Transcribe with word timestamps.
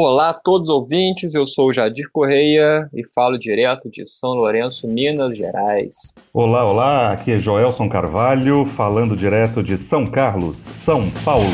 Olá 0.00 0.30
a 0.30 0.34
todos 0.34 0.68
os 0.68 0.74
ouvintes, 0.76 1.34
eu 1.34 1.44
sou 1.44 1.70
o 1.70 1.72
Jadir 1.72 2.08
Correia 2.12 2.88
e 2.94 3.04
falo 3.12 3.36
direto 3.36 3.90
de 3.90 4.06
São 4.06 4.30
Lourenço, 4.30 4.86
Minas 4.86 5.36
Gerais. 5.36 6.12
Olá, 6.32 6.64
olá, 6.64 7.12
aqui 7.12 7.32
é 7.32 7.40
Joelson 7.40 7.88
Carvalho, 7.88 8.64
falando 8.64 9.16
direto 9.16 9.60
de 9.60 9.76
São 9.76 10.06
Carlos, 10.06 10.56
São 10.68 11.10
Paulo. 11.24 11.48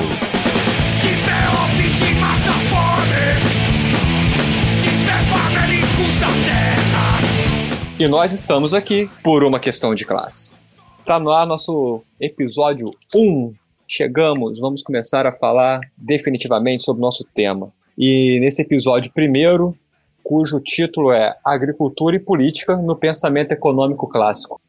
E 7.98 8.06
nós 8.06 8.34
estamos 8.34 8.74
aqui 8.74 9.08
por 9.22 9.42
uma 9.42 9.58
questão 9.58 9.94
de 9.94 10.04
classe. 10.04 10.52
Está 10.98 11.18
no 11.18 11.30
ar 11.30 11.46
nosso 11.46 12.02
episódio 12.20 12.90
1. 13.16 13.54
Chegamos, 13.88 14.60
vamos 14.60 14.82
começar 14.82 15.26
a 15.26 15.32
falar 15.32 15.80
definitivamente 15.96 16.84
sobre 16.84 17.00
o 17.00 17.06
nosso 17.06 17.24
tema. 17.34 17.72
E 17.96 18.38
nesse 18.40 18.62
episódio 18.62 19.12
primeiro, 19.12 19.76
cujo 20.22 20.60
título 20.60 21.12
é 21.12 21.36
Agricultura 21.44 22.16
e 22.16 22.18
Política 22.18 22.76
no 22.76 22.96
Pensamento 22.96 23.52
Econômico 23.52 24.08
Clássico. 24.08 24.60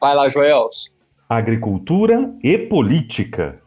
Vai 0.00 0.14
lá, 0.14 0.28
Joels. 0.28 0.90
Agricultura 1.28 2.32
e 2.42 2.58
política. 2.58 3.60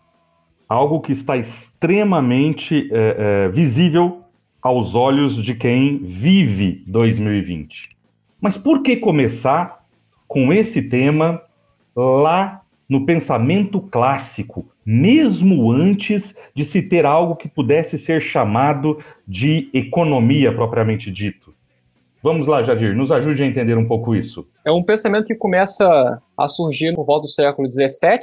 Algo 0.67 0.99
que 0.99 1.11
está 1.11 1.37
extremamente 1.37 2.89
é, 2.91 3.45
é, 3.45 3.49
visível 3.49 4.23
aos 4.61 4.95
olhos 4.95 5.35
de 5.35 5.53
quem 5.53 5.99
vive 5.99 6.83
2020. 6.87 7.83
Mas 8.41 8.57
por 8.57 8.81
que 8.81 8.97
começar 8.97 9.85
com 10.27 10.51
esse 10.51 10.89
tema 10.89 11.41
lá 11.95 12.61
no 12.87 13.05
pensamento 13.05 13.81
clássico, 13.81 14.69
mesmo 14.89 15.69
antes 15.69 16.33
de 16.55 16.63
se 16.63 16.81
ter 16.81 17.05
algo 17.05 17.35
que 17.35 17.49
pudesse 17.49 17.97
ser 17.97 18.21
chamado 18.21 19.03
de 19.27 19.69
economia 19.73 20.55
propriamente 20.55 21.11
dito. 21.11 21.53
Vamos 22.23 22.47
lá, 22.47 22.63
Jadir, 22.63 22.95
nos 22.95 23.11
ajude 23.11 23.43
a 23.43 23.45
entender 23.45 23.77
um 23.77 23.85
pouco 23.85 24.15
isso. 24.15 24.47
É 24.65 24.71
um 24.71 24.81
pensamento 24.81 25.25
que 25.25 25.35
começa 25.35 26.21
a 26.37 26.47
surgir 26.47 26.91
no 26.91 27.03
volta 27.03 27.23
do 27.23 27.29
século 27.29 27.69
XVII, 27.69 28.21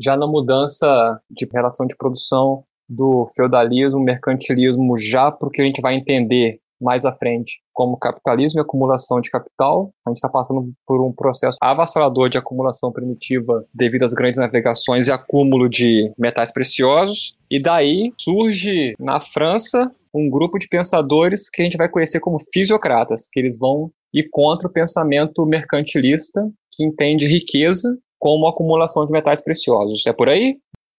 já 0.00 0.16
na 0.16 0.26
mudança 0.26 1.20
de 1.30 1.48
relação 1.52 1.86
de 1.86 1.96
produção 1.96 2.64
do 2.88 3.30
feudalismo, 3.36 4.00
mercantilismo, 4.00 4.98
já 4.98 5.30
para 5.30 5.46
o 5.46 5.50
que 5.50 5.62
a 5.62 5.64
gente 5.64 5.80
vai 5.80 5.94
entender 5.94 6.58
mais 6.80 7.04
à 7.04 7.12
frente, 7.12 7.60
como 7.72 7.96
capitalismo 7.96 8.60
e 8.60 8.62
acumulação 8.62 9.20
de 9.20 9.30
capital. 9.30 9.92
A 10.06 10.10
gente 10.10 10.16
está 10.16 10.28
passando 10.28 10.72
por 10.86 11.00
um 11.00 11.12
processo 11.12 11.58
avassalador 11.60 12.28
de 12.28 12.38
acumulação 12.38 12.90
primitiva 12.90 13.64
devido 13.74 14.04
às 14.04 14.12
grandes 14.12 14.38
navegações 14.38 15.08
e 15.08 15.12
acúmulo 15.12 15.68
de 15.68 16.12
metais 16.18 16.52
preciosos. 16.52 17.34
E 17.50 17.60
daí 17.60 18.12
surge 18.18 18.94
na 18.98 19.20
França 19.20 19.90
um 20.12 20.28
grupo 20.28 20.58
de 20.58 20.68
pensadores 20.68 21.48
que 21.48 21.62
a 21.62 21.64
gente 21.64 21.76
vai 21.76 21.88
conhecer 21.88 22.20
como 22.20 22.40
fisiocratas, 22.52 23.28
que 23.30 23.38
eles 23.38 23.58
vão 23.58 23.90
ir 24.12 24.28
contra 24.30 24.68
o 24.68 24.72
pensamento 24.72 25.46
mercantilista 25.46 26.50
que 26.72 26.84
entende 26.84 27.28
riqueza 27.28 27.96
como 28.18 28.46
acumulação 28.46 29.06
de 29.06 29.12
metais 29.12 29.40
preciosos. 29.40 30.06
É 30.06 30.12
por 30.12 30.28
aí? 30.28 30.58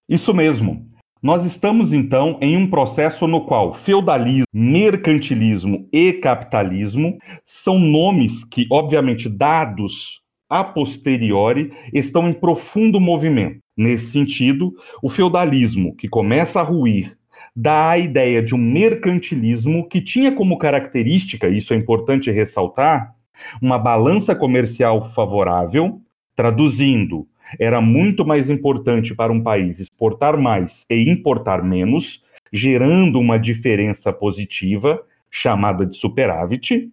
Isso 0.09 0.33
mesmo. 0.33 0.90
Nós 1.21 1.45
estamos, 1.45 1.93
então, 1.93 2.39
em 2.41 2.57
um 2.57 2.67
processo 2.67 3.27
no 3.27 3.45
qual 3.45 3.75
feudalismo, 3.75 4.45
mercantilismo 4.51 5.87
e 5.93 6.13
capitalismo 6.13 7.19
são 7.45 7.77
nomes 7.77 8.43
que, 8.43 8.65
obviamente, 8.71 9.29
dados 9.29 10.19
a 10.49 10.63
posteriori, 10.63 11.71
estão 11.93 12.27
em 12.27 12.33
profundo 12.33 12.99
movimento. 12.99 13.59
Nesse 13.77 14.11
sentido, 14.11 14.73
o 15.01 15.09
feudalismo, 15.09 15.95
que 15.95 16.09
começa 16.09 16.59
a 16.59 16.63
ruir, 16.63 17.15
dá 17.55 17.91
a 17.91 17.99
ideia 17.99 18.41
de 18.41 18.55
um 18.55 18.57
mercantilismo 18.57 19.87
que 19.87 20.01
tinha 20.01 20.31
como 20.31 20.57
característica, 20.57 21.47
isso 21.47 21.71
é 21.71 21.77
importante 21.77 22.31
ressaltar, 22.31 23.13
uma 23.61 23.77
balança 23.77 24.33
comercial 24.35 25.11
favorável, 25.11 26.01
traduzindo 26.35 27.27
era 27.59 27.81
muito 27.81 28.25
mais 28.25 28.49
importante 28.49 29.15
para 29.15 29.31
um 29.31 29.41
país 29.41 29.79
exportar 29.79 30.37
mais 30.37 30.85
e 30.89 31.09
importar 31.09 31.63
menos, 31.63 32.23
gerando 32.51 33.19
uma 33.19 33.37
diferença 33.37 34.11
positiva, 34.11 35.01
chamada 35.29 35.85
de 35.85 35.95
superávit. 35.95 36.89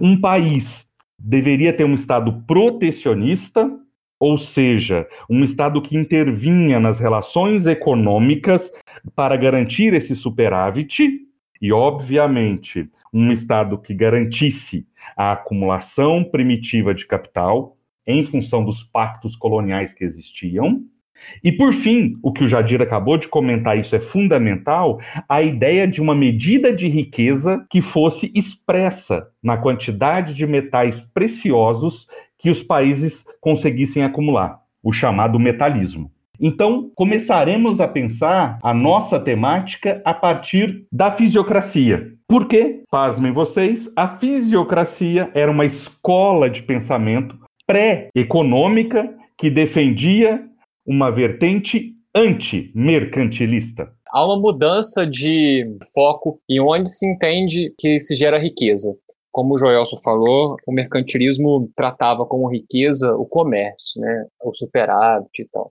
Um 0.00 0.20
país 0.20 0.86
deveria 1.18 1.72
ter 1.72 1.84
um 1.84 1.94
Estado 1.94 2.44
protecionista, 2.46 3.70
ou 4.18 4.38
seja, 4.38 5.06
um 5.28 5.42
Estado 5.42 5.82
que 5.82 5.96
intervinha 5.96 6.78
nas 6.78 7.00
relações 7.00 7.66
econômicas 7.66 8.70
para 9.14 9.36
garantir 9.36 9.92
esse 9.92 10.14
superávit, 10.14 11.26
e, 11.60 11.72
obviamente, 11.72 12.88
um 13.12 13.32
Estado 13.32 13.78
que 13.78 13.94
garantisse 13.94 14.86
a 15.16 15.32
acumulação 15.32 16.22
primitiva 16.22 16.94
de 16.94 17.06
capital, 17.06 17.75
em 18.06 18.24
função 18.24 18.64
dos 18.64 18.82
pactos 18.82 19.36
coloniais 19.36 19.92
que 19.92 20.04
existiam. 20.04 20.82
E 21.42 21.50
por 21.50 21.72
fim, 21.72 22.18
o 22.22 22.32
que 22.32 22.44
o 22.44 22.48
Jadir 22.48 22.82
acabou 22.82 23.16
de 23.16 23.28
comentar, 23.28 23.78
isso 23.78 23.96
é 23.96 24.00
fundamental, 24.00 25.00
a 25.28 25.42
ideia 25.42 25.86
de 25.86 26.00
uma 26.00 26.14
medida 26.14 26.72
de 26.72 26.88
riqueza 26.88 27.64
que 27.70 27.80
fosse 27.80 28.30
expressa 28.34 29.28
na 29.42 29.56
quantidade 29.56 30.34
de 30.34 30.46
metais 30.46 31.02
preciosos 31.14 32.06
que 32.38 32.50
os 32.50 32.62
países 32.62 33.24
conseguissem 33.40 34.02
acumular, 34.02 34.60
o 34.82 34.92
chamado 34.92 35.38
metalismo. 35.38 36.10
Então, 36.38 36.90
começaremos 36.94 37.80
a 37.80 37.88
pensar 37.88 38.58
a 38.62 38.74
nossa 38.74 39.18
temática 39.18 40.02
a 40.04 40.12
partir 40.12 40.86
da 40.92 41.10
fisiocracia. 41.10 42.12
Por 42.28 42.46
quê? 42.46 42.82
Pasmem 42.90 43.32
vocês, 43.32 43.90
a 43.96 44.06
fisiocracia 44.06 45.30
era 45.32 45.50
uma 45.50 45.64
escola 45.64 46.50
de 46.50 46.62
pensamento 46.62 47.38
pré-econômica 47.66 49.12
que 49.36 49.50
defendia 49.50 50.42
uma 50.86 51.10
vertente 51.10 51.94
anti-mercantilista. 52.14 53.92
Há 54.08 54.24
uma 54.24 54.40
mudança 54.40 55.06
de 55.06 55.66
foco 55.92 56.40
em 56.48 56.60
onde 56.60 56.90
se 56.90 57.06
entende 57.06 57.74
que 57.76 57.98
se 57.98 58.14
gera 58.16 58.38
riqueza. 58.38 58.96
Como 59.30 59.54
o 59.54 59.58
Joelson 59.58 59.98
falou, 60.02 60.56
o 60.66 60.72
mercantilismo 60.72 61.70
tratava 61.76 62.24
como 62.24 62.48
riqueza 62.48 63.14
o 63.14 63.26
comércio, 63.26 64.00
né, 64.00 64.26
o 64.42 64.54
superávit 64.54 65.42
e 65.42 65.48
tal. 65.52 65.70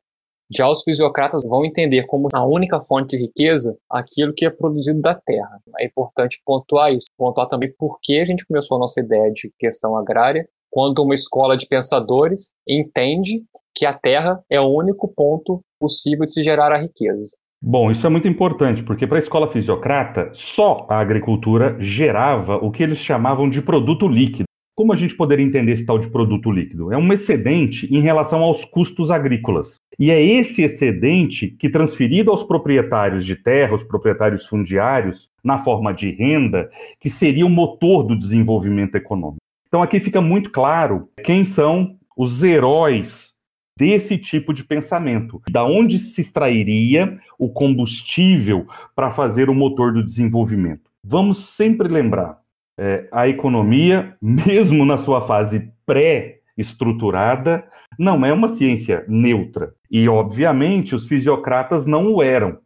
Já 0.54 0.70
os 0.70 0.84
fisiocratas 0.84 1.42
vão 1.44 1.66
entender 1.66 2.06
como 2.06 2.28
a 2.32 2.46
única 2.46 2.80
fonte 2.82 3.18
de 3.18 3.24
riqueza 3.24 3.76
aquilo 3.90 4.34
que 4.36 4.46
é 4.46 4.50
produzido 4.52 5.02
da 5.02 5.16
terra. 5.16 5.60
É 5.80 5.86
importante 5.86 6.40
pontuar 6.46 6.94
isso, 6.94 7.08
pontuar 7.18 7.48
também 7.48 7.74
por 7.80 7.98
que 8.04 8.20
a 8.20 8.26
gente 8.26 8.46
começou 8.46 8.78
a 8.78 8.82
nossa 8.82 9.00
ideia 9.00 9.32
de 9.32 9.52
questão 9.58 9.98
agrária 9.98 10.48
quando 10.76 11.02
uma 11.02 11.14
escola 11.14 11.56
de 11.56 11.66
pensadores 11.66 12.50
entende 12.68 13.42
que 13.74 13.86
a 13.86 13.94
Terra 13.94 14.42
é 14.50 14.60
o 14.60 14.68
único 14.68 15.08
ponto 15.08 15.62
possível 15.80 16.26
de 16.26 16.34
se 16.34 16.44
gerar 16.44 16.70
a 16.74 16.78
riqueza. 16.78 17.38
Bom, 17.62 17.90
isso 17.90 18.06
é 18.06 18.10
muito 18.10 18.28
importante, 18.28 18.84
porque 18.84 19.08
para 19.08 19.18
a 19.18 19.20
escola 19.20 19.48
fisiocrata, 19.48 20.30
só 20.34 20.86
a 20.90 21.00
agricultura 21.00 21.78
gerava 21.80 22.58
o 22.58 22.72
que 22.72 22.84
eles 22.84 22.98
chamavam 22.98 23.50
de 23.50 23.62
produto 23.62 24.06
líquido. 24.06 24.44
Como 24.76 24.92
a 24.92 24.98
gente 24.98 25.16
poderia 25.16 25.46
entender 25.46 25.72
esse 25.72 25.86
tal 25.86 25.98
de 25.98 26.10
produto 26.10 26.52
líquido? 26.52 26.92
É 26.92 26.98
um 26.98 27.14
excedente 27.14 27.88
em 27.90 28.02
relação 28.02 28.42
aos 28.42 28.66
custos 28.66 29.10
agrícolas. 29.10 29.78
E 29.98 30.12
é 30.12 30.22
esse 30.22 30.62
excedente 30.62 31.56
que, 31.58 31.70
transferido 31.70 32.32
aos 32.32 32.44
proprietários 32.44 33.26
de 33.26 33.38
terra, 33.38 33.76
os 33.76 33.84
proprietários 33.84 34.46
fundiários, 34.46 35.30
na 35.42 35.58
forma 35.58 35.94
de 35.94 36.12
renda, 36.12 36.70
que 37.00 37.10
seria 37.10 37.46
o 37.46 37.50
motor 37.50 38.04
do 38.04 38.20
desenvolvimento 38.20 38.96
econômico. 38.96 39.45
Então 39.76 39.84
aqui 39.84 40.00
fica 40.00 40.22
muito 40.22 40.52
claro 40.52 41.10
quem 41.22 41.44
são 41.44 41.98
os 42.16 42.42
heróis 42.42 43.34
desse 43.78 44.18
tipo 44.18 44.54
de 44.54 44.64
pensamento. 44.64 45.42
Da 45.52 45.66
onde 45.66 46.00
se 46.00 46.22
extrairia 46.22 47.20
o 47.38 47.52
combustível 47.52 48.66
para 48.96 49.12
fazer 49.12 49.50
o 49.50 49.54
motor 49.54 49.92
do 49.92 50.02
desenvolvimento? 50.02 50.90
Vamos 51.04 51.50
sempre 51.58 51.90
lembrar, 51.90 52.40
é, 52.80 53.10
a 53.12 53.28
economia, 53.28 54.16
mesmo 54.24 54.86
na 54.86 54.98
sua 54.98 55.20
fase 55.20 55.70
pré-estruturada, 55.86 57.68
não 58.00 58.26
é 58.26 58.32
uma 58.32 58.48
ciência 58.48 59.04
neutra. 59.10 59.74
E, 59.92 60.08
obviamente, 60.08 60.96
os 60.96 61.06
fisiocratas 61.06 61.86
não 61.86 62.14
o 62.14 62.24
eram. 62.24 62.60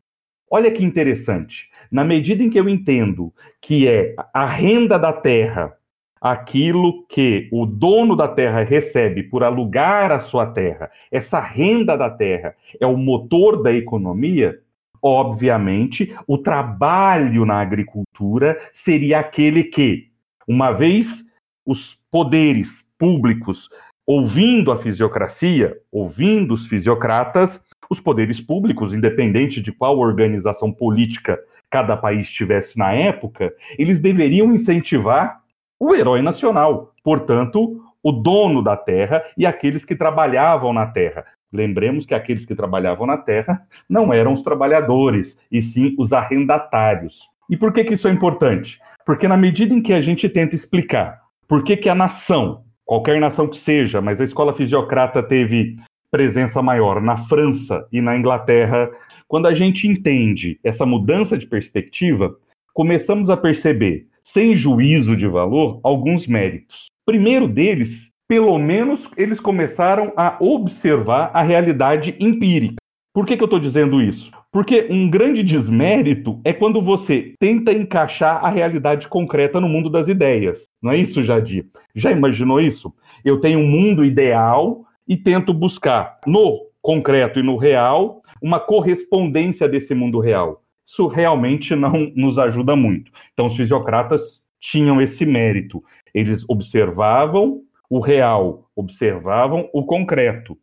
Olha 0.52 0.70
que 0.70 0.86
interessante. 0.86 1.70
Na 1.92 2.06
medida 2.06 2.44
em 2.44 2.52
que 2.52 2.60
eu 2.60 2.70
entendo 2.70 3.34
que 3.60 3.88
é 3.88 4.14
a 4.32 4.46
renda 4.46 5.00
da 5.00 5.12
terra 5.12 5.74
aquilo 6.22 7.06
que 7.08 7.48
o 7.52 7.66
dono 7.66 8.16
da 8.16 8.28
terra 8.28 8.64
recebe 8.64 9.24
por 9.24 9.44
alugar 9.44 10.12
a 10.12 10.20
sua 10.20 10.46
terra, 10.46 10.92
essa 11.12 11.40
renda 11.40 11.98
da 11.98 12.10
terra 12.10 12.56
é 12.80 12.86
o 12.86 12.98
motor 12.98 13.62
da 13.62 13.74
economia, 13.74 14.60
obviamente, 15.02 16.16
o 16.28 16.38
trabalho 16.38 17.46
na 17.46 17.60
agricultura 17.60 18.60
seria 18.74 19.20
aquele 19.20 19.64
que, 19.64 20.10
uma 20.48 20.72
vez 20.72 21.24
os 21.66 21.98
poderes 22.12 22.90
públicos 22.98 23.70
ouvindo 24.06 24.72
a 24.72 24.78
fisiocracia, 24.78 25.78
ouvindo 25.92 26.56
os 26.56 26.66
fisiocratas, 26.66 27.64
os 27.88 28.00
poderes 28.00 28.42
públicos, 28.42 28.92
independente 28.92 29.62
de 29.62 29.72
qual 29.72 30.00
organização 30.00 30.72
política 30.72 31.40
cada 31.70 31.96
país 31.96 32.28
tivesse 32.28 32.76
na 32.76 32.92
época, 32.92 33.54
eles 33.78 34.02
deveriam 34.02 34.52
incentivar 34.52 35.44
o 35.80 35.96
herói 35.96 36.22
nacional, 36.22 36.94
portanto, 37.04 37.82
o 38.04 38.12
dono 38.12 38.62
da 38.62 38.76
terra 38.76 39.24
e 39.38 39.46
aqueles 39.46 39.86
que 39.86 39.96
trabalhavam 39.96 40.74
na 40.74 40.86
terra. 40.86 41.26
Lembremos 41.52 42.06
que 42.06 42.14
aqueles 42.14 42.46
que 42.46 42.56
trabalhavam 42.56 43.08
na 43.08 43.18
terra 43.18 43.66
não 43.90 44.14
eram 44.14 44.34
os 44.34 44.42
trabalhadores, 44.42 45.40
e 45.52 45.62
sim 45.62 45.96
os 45.98 46.14
arrendatários. 46.14 47.28
E 47.50 47.58
por 47.58 47.74
que, 47.74 47.84
que 47.84 47.96
isso 47.96 48.08
é 48.08 48.12
importante? 48.12 48.80
Porque 49.06 49.28
na 49.28 49.36
medida 49.36 49.74
em 49.74 49.82
que 49.82 49.94
a 49.94 50.02
gente 50.02 50.30
tenta 50.30 50.56
explicar 50.56 51.20
por 51.48 51.64
que, 51.64 51.76
que 51.76 51.90
a 51.90 51.96
nação, 51.96 52.64
qualquer 52.86 53.20
nação 53.20 53.48
que 53.48 53.58
seja, 53.58 54.00
mas 54.00 54.22
a 54.22 54.24
escola 54.24 54.54
fisiocrata 54.54 55.24
teve 55.24 55.76
presença 56.12 56.62
maior 56.62 57.02
na 57.02 57.18
França 57.18 57.88
e 57.92 58.02
na 58.02 58.16
Inglaterra, 58.16 58.90
quando 59.28 59.48
a 59.48 59.54
gente 59.54 59.88
entende 59.88 60.60
essa 60.64 60.86
mudança 60.86 61.38
de 61.38 61.48
perspectiva, 61.48 62.36
começamos 62.74 63.30
a 63.30 63.38
perceber, 63.38 64.08
sem 64.32 64.56
juízo 64.56 65.16
de 65.16 65.28
valor, 65.28 65.80
alguns 65.82 66.28
méritos. 66.28 66.86
Primeiro 67.04 67.48
deles, 67.48 68.12
pelo 68.28 68.60
menos 68.60 69.10
eles 69.18 69.40
começaram 69.40 70.14
a 70.16 70.38
observar 70.40 71.32
a 71.34 71.42
realidade 71.42 72.16
empírica. 72.20 72.76
Por 73.12 73.26
que, 73.26 73.36
que 73.36 73.42
eu 73.42 73.46
estou 73.46 73.60
dizendo 73.60 74.00
isso? 74.00 74.30
Porque 74.52 74.88
um 74.92 75.10
grande 75.10 75.42
desmérito 75.42 76.40
é 76.44 76.54
quando 76.54 76.80
você 76.80 77.34
tenta 77.40 77.74
encaixar 77.74 78.46
a 78.46 78.50
realidade 78.50 79.08
concreta 79.08 79.60
no 79.60 79.68
mundo 79.68 79.90
das 79.90 80.08
ideias. 80.08 80.66
Não 80.80 80.92
é 80.92 80.98
isso, 80.98 81.24
Jadir? 81.24 81.66
Já 81.96 82.12
imaginou 82.12 82.62
isso? 82.62 82.94
Eu 83.26 83.40
tenho 83.40 83.58
um 83.58 83.68
mundo 83.68 84.06
ideal 84.06 84.86
e 85.08 85.18
tento 85.18 85.52
buscar 85.56 86.20
no 86.28 86.68
concreto 86.84 87.40
e 87.40 87.44
no 87.44 87.58
real 87.58 88.22
uma 88.40 88.60
correspondência 88.60 89.68
desse 89.68 89.96
mundo 89.96 90.20
real. 90.20 90.62
Isso 90.90 91.06
realmente 91.06 91.76
não 91.76 92.12
nos 92.16 92.40
ajuda 92.40 92.76
muito. 92.76 93.12
Então, 93.32 93.46
os 93.46 93.56
fisiocratas 93.56 94.42
tinham 94.60 95.00
esse 95.00 95.24
mérito. 95.24 95.84
Eles 96.16 96.44
observavam 96.50 97.62
o 97.88 98.00
real, 98.00 98.68
observavam 98.76 99.70
o 99.72 99.86
concreto. 99.86 100.58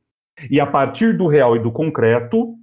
E 0.51 0.59
a 0.59 0.67
partir 0.67 1.17
do 1.17 1.29
real 1.29 1.55
e 1.55 1.61
do 1.61 1.71
concreto, 1.71 2.57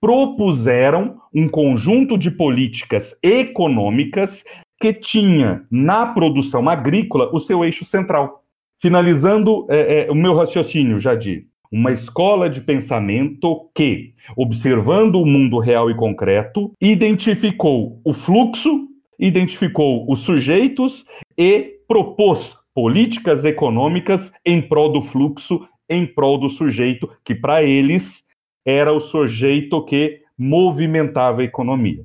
propuseram 0.00 1.20
um 1.34 1.46
conjunto 1.48 2.16
de 2.16 2.30
políticas 2.30 3.14
econômicas 3.22 4.42
que 4.80 4.94
tinha 4.94 5.66
na 5.70 6.06
produção 6.06 6.66
agrícola 6.66 7.30
o 7.32 7.38
seu 7.38 7.62
eixo 7.62 7.84
central. 7.84 8.42
Finalizando 8.80 9.66
é, 9.68 10.06
é, 10.06 10.10
o 10.10 10.14
meu 10.14 10.34
raciocínio, 10.34 10.98
Jadir, 10.98 11.46
uma 11.72 11.90
escola 11.90 12.50
de 12.50 12.60
pensamento 12.60 13.70
que, 13.74 14.12
observando 14.36 15.14
o 15.14 15.24
mundo 15.24 15.58
real 15.58 15.90
e 15.90 15.96
concreto, 15.96 16.70
identificou 16.78 17.98
o 18.04 18.12
fluxo, 18.12 18.88
identificou 19.18 20.04
os 20.10 20.18
sujeitos 20.20 21.06
e 21.36 21.78
propôs 21.88 22.54
políticas 22.74 23.44
econômicas 23.46 24.32
em 24.44 24.60
prol 24.60 24.92
do 24.92 25.00
fluxo, 25.00 25.66
em 25.88 26.06
prol 26.06 26.38
do 26.38 26.50
sujeito, 26.50 27.08
que 27.24 27.34
para 27.34 27.62
eles 27.62 28.24
era 28.66 28.92
o 28.92 29.00
sujeito 29.00 29.82
que 29.84 30.20
movimentava 30.36 31.40
a 31.40 31.44
economia. 31.44 32.04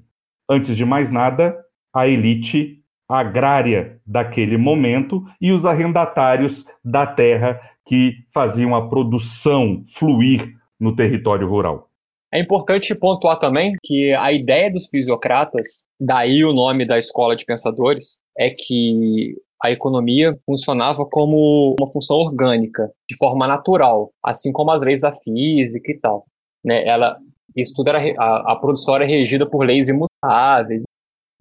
Antes 0.49 0.77
de 0.77 0.85
mais 0.85 1.11
nada, 1.11 1.57
a 1.93 2.07
elite 2.07 2.81
agrária 3.07 3.99
daquele 4.05 4.57
momento 4.57 5.23
e 5.39 5.51
os 5.51 5.65
arrendatários 5.65 6.65
da 6.83 7.05
terra 7.05 7.59
que 7.85 8.15
faziam 8.33 8.75
a 8.75 8.89
produção 8.89 9.83
fluir 9.95 10.53
no 10.79 10.95
território 10.95 11.47
rural. 11.47 11.89
É 12.33 12.41
importante 12.41 12.93
pontuar 12.93 13.39
também 13.39 13.73
que 13.83 14.13
a 14.13 14.33
ideia 14.33 14.71
dos 14.71 14.87
fisiocratas, 14.89 15.83
daí 15.99 16.43
o 16.43 16.51
nome 16.51 16.85
da 16.85 16.97
escola 16.97 17.35
de 17.35 17.45
pensadores, 17.45 18.17
é 18.37 18.49
que 18.49 19.35
a 19.63 19.71
economia 19.71 20.37
funcionava 20.45 21.05
como 21.05 21.75
uma 21.79 21.91
função 21.91 22.17
orgânica, 22.17 22.91
de 23.09 23.17
forma 23.17 23.47
natural, 23.47 24.11
assim 24.23 24.51
como 24.51 24.71
as 24.71 24.81
leis 24.81 25.01
da 25.01 25.13
física 25.13 25.91
e 25.91 25.97
tal 25.99 26.25
né, 26.67 26.85
ela, 26.85 27.17
isso 27.55 27.73
tudo 27.73 27.89
era, 27.89 27.99
a, 28.21 28.51
a 28.51 28.55
produção 28.57 28.95
era 28.95 29.05
regida 29.05 29.49
por 29.49 29.65
leis 29.65 29.87
imutáveis. 29.87 30.83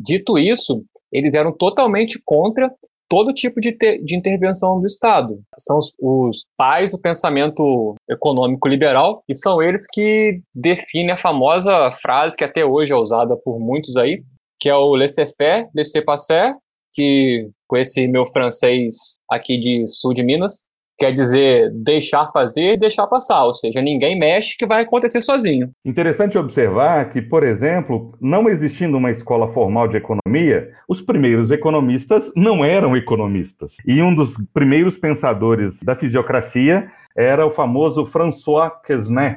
Dito 0.00 0.38
isso, 0.38 0.84
eles 1.16 1.34
eram 1.34 1.50
totalmente 1.50 2.20
contra 2.24 2.70
todo 3.08 3.32
tipo 3.32 3.60
de, 3.60 3.72
te, 3.72 3.98
de 3.98 4.16
intervenção 4.16 4.80
do 4.80 4.86
Estado. 4.86 5.40
São 5.58 5.78
os, 5.78 5.92
os, 5.98 6.44
pais 6.56 6.92
do 6.92 7.00
pensamento 7.00 7.94
econômico 8.10 8.68
liberal 8.68 9.22
e 9.28 9.34
são 9.34 9.62
eles 9.62 9.86
que 9.90 10.40
definem 10.54 11.12
a 11.12 11.16
famosa 11.16 11.92
frase 12.02 12.36
que 12.36 12.44
até 12.44 12.64
hoje 12.64 12.92
é 12.92 12.96
usada 12.96 13.36
por 13.36 13.58
muitos 13.58 13.96
aí, 13.96 14.22
que 14.60 14.68
é 14.68 14.74
o 14.74 14.94
laissez-faire, 14.94 15.68
laissez-passer, 15.74 16.54
que 16.92 17.48
com 17.68 17.76
esse 17.76 18.06
meu 18.08 18.26
francês 18.26 19.18
aqui 19.30 19.58
de 19.58 19.86
sul 19.88 20.12
de 20.12 20.22
Minas, 20.22 20.64
quer 20.98 21.12
dizer 21.12 21.70
deixar 21.72 22.30
fazer 22.32 22.74
e 22.74 22.76
deixar 22.76 23.06
passar, 23.06 23.44
ou 23.44 23.54
seja, 23.54 23.80
ninguém 23.82 24.18
mexe 24.18 24.56
que 24.56 24.66
vai 24.66 24.82
acontecer 24.82 25.20
sozinho. 25.20 25.70
Interessante 25.84 26.38
observar 26.38 27.10
que, 27.10 27.20
por 27.20 27.42
exemplo, 27.44 28.08
não 28.20 28.48
existindo 28.48 28.96
uma 28.96 29.10
escola 29.10 29.48
formal 29.48 29.88
de 29.88 29.96
economia, 29.96 30.70
os 30.88 31.00
primeiros 31.02 31.50
economistas 31.50 32.32
não 32.36 32.64
eram 32.64 32.96
economistas. 32.96 33.76
E 33.86 34.02
um 34.02 34.14
dos 34.14 34.36
primeiros 34.52 34.96
pensadores 34.96 35.80
da 35.82 35.94
fisiocracia 35.94 36.90
era 37.16 37.46
o 37.46 37.50
famoso 37.50 38.04
François 38.04 38.70
Quesnay, 38.84 39.36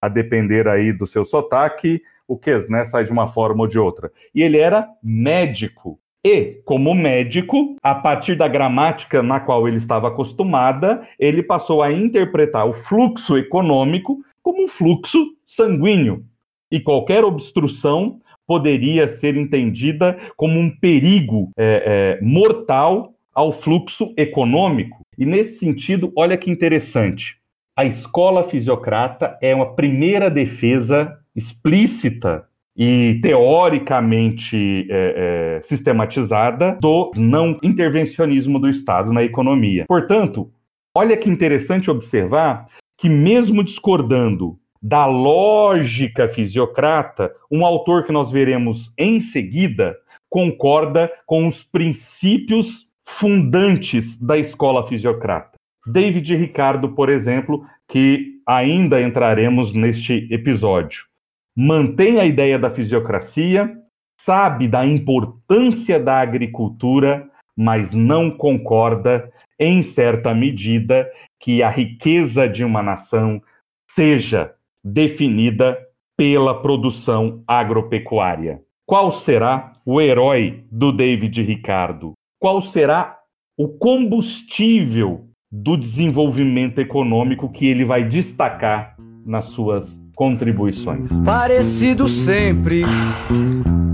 a 0.00 0.08
depender 0.08 0.66
aí 0.66 0.92
do 0.92 1.06
seu 1.06 1.24
sotaque, 1.24 2.00
o 2.26 2.38
Quesnay 2.38 2.86
sai 2.86 3.04
de 3.04 3.10
uma 3.10 3.26
forma 3.26 3.62
ou 3.62 3.66
de 3.66 3.78
outra. 3.78 4.10
E 4.34 4.42
ele 4.42 4.58
era 4.58 4.86
médico. 5.02 5.98
E, 6.24 6.60
como 6.66 6.94
médico, 6.94 7.76
a 7.82 7.94
partir 7.94 8.34
da 8.34 8.46
gramática 8.46 9.22
na 9.22 9.40
qual 9.40 9.66
ele 9.66 9.78
estava 9.78 10.08
acostumada, 10.08 11.06
ele 11.18 11.42
passou 11.42 11.82
a 11.82 11.90
interpretar 11.90 12.68
o 12.68 12.74
fluxo 12.74 13.38
econômico 13.38 14.22
como 14.42 14.64
um 14.64 14.68
fluxo 14.68 15.18
sanguíneo. 15.46 16.24
E 16.70 16.78
qualquer 16.78 17.24
obstrução 17.24 18.20
poderia 18.46 19.08
ser 19.08 19.36
entendida 19.36 20.18
como 20.36 20.58
um 20.58 20.68
perigo 20.68 21.50
é, 21.56 22.18
é, 22.20 22.24
mortal 22.24 23.14
ao 23.34 23.52
fluxo 23.52 24.12
econômico. 24.16 25.00
E 25.16 25.24
nesse 25.24 25.58
sentido, 25.58 26.12
olha 26.16 26.36
que 26.36 26.50
interessante. 26.50 27.36
A 27.76 27.84
escola 27.84 28.46
fisiocrata 28.46 29.38
é 29.40 29.54
uma 29.54 29.74
primeira 29.74 30.28
defesa 30.28 31.16
explícita 31.34 32.49
e 32.76 33.18
teoricamente 33.22 34.86
é, 34.88 35.58
é, 35.58 35.62
sistematizada 35.62 36.78
do 36.80 37.10
não 37.16 37.58
intervencionismo 37.62 38.58
do 38.58 38.68
Estado 38.68 39.12
na 39.12 39.22
economia. 39.22 39.84
Portanto, 39.86 40.50
olha 40.96 41.16
que 41.16 41.28
interessante 41.28 41.90
observar 41.90 42.66
que, 42.96 43.08
mesmo 43.08 43.62
discordando 43.62 44.58
da 44.82 45.04
lógica 45.04 46.28
fisiocrata, 46.28 47.32
um 47.50 47.66
autor 47.66 48.04
que 48.04 48.12
nós 48.12 48.30
veremos 48.30 48.92
em 48.96 49.20
seguida 49.20 49.96
concorda 50.28 51.10
com 51.26 51.46
os 51.46 51.62
princípios 51.62 52.88
fundantes 53.04 54.18
da 54.18 54.38
escola 54.38 54.86
fisiocrata. 54.86 55.58
David 55.86 56.34
Ricardo, 56.36 56.90
por 56.90 57.08
exemplo, 57.10 57.66
que 57.88 58.40
ainda 58.46 59.02
entraremos 59.02 59.74
neste 59.74 60.28
episódio 60.30 61.09
mantém 61.56 62.18
a 62.18 62.24
ideia 62.24 62.58
da 62.58 62.70
fisiocracia, 62.70 63.76
sabe 64.20 64.68
da 64.68 64.84
importância 64.84 65.98
da 65.98 66.20
agricultura, 66.20 67.28
mas 67.56 67.92
não 67.94 68.30
concorda, 68.30 69.30
em 69.58 69.82
certa 69.82 70.34
medida, 70.34 71.10
que 71.38 71.62
a 71.62 71.70
riqueza 71.70 72.48
de 72.48 72.64
uma 72.64 72.82
nação 72.82 73.42
seja 73.90 74.54
definida 74.82 75.78
pela 76.16 76.60
produção 76.60 77.42
agropecuária. 77.46 78.62
Qual 78.86 79.12
será 79.12 79.72
o 79.84 80.00
herói 80.00 80.64
do 80.70 80.92
David 80.92 81.42
Ricardo? 81.42 82.12
Qual 82.38 82.60
será 82.60 83.18
o 83.56 83.68
combustível 83.68 85.28
do 85.52 85.76
desenvolvimento 85.76 86.78
econômico 86.78 87.50
que 87.50 87.66
ele 87.66 87.84
vai 87.84 88.04
destacar 88.04 88.96
nas 89.24 89.46
suas 89.46 89.99
contribuições. 90.20 91.08
Parecido 91.24 92.06
sempre 92.06 92.82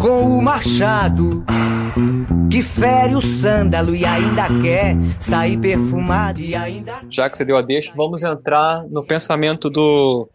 com 0.00 0.22
o 0.22 0.42
machado 0.42 1.44
que 2.50 2.64
fere 2.64 3.14
o 3.14 3.24
sândalo 3.24 3.94
e 3.94 4.04
ainda 4.04 4.48
quer 4.60 4.96
sair 5.20 5.56
perfumado 5.56 6.40
e 6.40 6.52
ainda. 6.52 6.94
Já 7.08 7.30
que 7.30 7.36
você 7.36 7.44
deu 7.44 7.56
a 7.56 7.62
deixa, 7.62 7.92
vamos 7.94 8.24
entrar 8.24 8.82
no 8.88 9.04
pensamento 9.04 9.70
do 9.70 10.28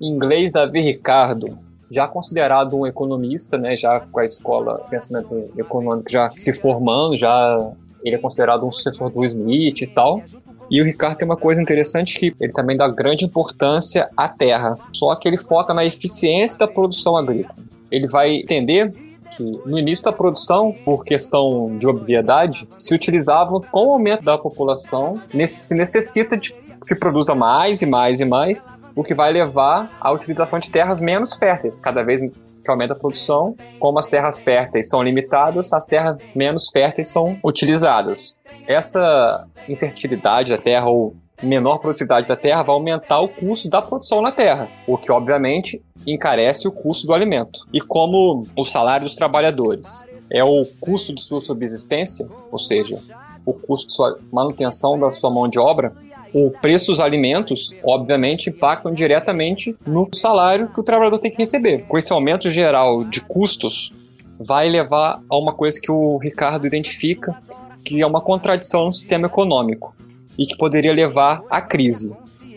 inglês 0.00 0.50
Davi 0.50 0.80
Ricardo, 0.80 1.56
já 1.88 2.08
considerado 2.08 2.76
um 2.76 2.84
economista, 2.84 3.56
né, 3.56 3.76
já 3.76 4.00
com 4.00 4.18
a 4.18 4.24
escola 4.24 4.80
pensamento 4.90 5.48
econômico 5.56 6.10
já 6.10 6.28
se 6.36 6.52
formando, 6.52 7.16
já 7.16 7.70
ele 8.02 8.16
é 8.16 8.18
considerado 8.18 8.66
um 8.66 8.72
sucessor 8.72 9.10
do 9.10 9.24
Smith 9.24 9.82
e 9.82 9.86
tal. 9.86 10.24
E 10.70 10.80
o 10.80 10.84
Ricardo 10.84 11.18
tem 11.18 11.26
uma 11.26 11.36
coisa 11.36 11.60
interessante 11.60 12.18
que 12.18 12.34
ele 12.40 12.52
também 12.52 12.76
dá 12.76 12.86
grande 12.86 13.24
importância 13.24 14.08
à 14.16 14.28
terra, 14.28 14.78
só 14.94 15.14
que 15.16 15.26
ele 15.26 15.36
foca 15.36 15.74
na 15.74 15.84
eficiência 15.84 16.58
da 16.60 16.68
produção 16.68 17.16
agrícola. 17.16 17.58
Ele 17.90 18.06
vai 18.06 18.36
entender 18.36 18.92
que 19.36 19.42
no 19.42 19.78
início 19.78 20.04
da 20.04 20.12
produção, 20.12 20.72
por 20.84 21.04
questão 21.04 21.76
de 21.78 21.88
obviedade, 21.88 22.68
se 22.78 22.94
utilizava 22.94 23.60
com 23.60 23.86
o 23.86 23.92
aumento 23.94 24.22
da 24.22 24.38
população, 24.38 25.20
se 25.48 25.74
necessita 25.74 26.36
de 26.36 26.52
que 26.52 26.60
se 26.82 26.94
produza 26.94 27.34
mais 27.34 27.82
e 27.82 27.86
mais 27.86 28.20
e 28.20 28.24
mais, 28.24 28.64
o 28.94 29.02
que 29.02 29.14
vai 29.14 29.32
levar 29.32 29.90
à 30.00 30.12
utilização 30.12 30.58
de 30.58 30.70
terras 30.70 31.00
menos 31.00 31.34
férteis, 31.34 31.80
cada 31.80 32.02
vez 32.02 32.20
que 32.20 32.70
aumenta 32.70 32.92
a 32.92 32.96
produção, 32.96 33.56
como 33.78 33.98
as 33.98 34.08
terras 34.08 34.40
férteis 34.42 34.88
são 34.88 35.02
limitadas, 35.02 35.72
as 35.72 35.86
terras 35.86 36.30
menos 36.34 36.68
férteis 36.70 37.08
são 37.08 37.38
utilizadas. 37.42 38.36
Essa 38.70 39.48
infertilidade 39.68 40.52
da 40.52 40.56
terra 40.56 40.88
ou 40.88 41.16
menor 41.42 41.78
produtividade 41.78 42.28
da 42.28 42.36
terra 42.36 42.62
vai 42.62 42.76
aumentar 42.76 43.18
o 43.20 43.28
custo 43.28 43.68
da 43.68 43.82
produção 43.82 44.22
na 44.22 44.30
terra, 44.30 44.68
o 44.86 44.96
que 44.96 45.10
obviamente 45.10 45.82
encarece 46.06 46.68
o 46.68 46.70
custo 46.70 47.04
do 47.04 47.12
alimento. 47.12 47.66
E 47.72 47.80
como 47.80 48.46
o 48.56 48.62
salário 48.62 49.06
dos 49.06 49.16
trabalhadores 49.16 50.04
é 50.30 50.44
o 50.44 50.64
custo 50.78 51.12
de 51.12 51.20
sua 51.20 51.40
subsistência, 51.40 52.28
ou 52.52 52.60
seja, 52.60 53.00
o 53.44 53.52
custo 53.52 53.88
de 53.88 53.94
sua 53.94 54.20
manutenção 54.32 54.96
da 54.96 55.10
sua 55.10 55.30
mão 55.30 55.48
de 55.48 55.58
obra, 55.58 55.92
o 56.32 56.52
preço 56.52 56.92
dos 56.92 57.00
alimentos, 57.00 57.72
obviamente, 57.82 58.50
impactam 58.50 58.92
diretamente 58.92 59.76
no 59.84 60.08
salário 60.14 60.68
que 60.68 60.78
o 60.78 60.84
trabalhador 60.84 61.18
tem 61.18 61.32
que 61.32 61.38
receber. 61.38 61.86
Com 61.88 61.98
esse 61.98 62.12
aumento 62.12 62.48
geral 62.48 63.02
de 63.02 63.20
custos, 63.20 63.92
vai 64.38 64.68
levar 64.68 65.20
a 65.28 65.36
uma 65.36 65.52
coisa 65.52 65.80
que 65.80 65.90
o 65.90 66.18
Ricardo 66.18 66.68
identifica, 66.68 67.36
que 67.84 68.00
é 68.00 68.06
uma 68.06 68.20
contradição 68.20 68.86
no 68.86 68.92
sistema 68.92 69.26
econômico 69.26 69.94
e 70.38 70.46
que 70.46 70.56
poderia 70.56 70.92
levar 70.92 71.42
à 71.50 71.60
crise, 71.60 72.14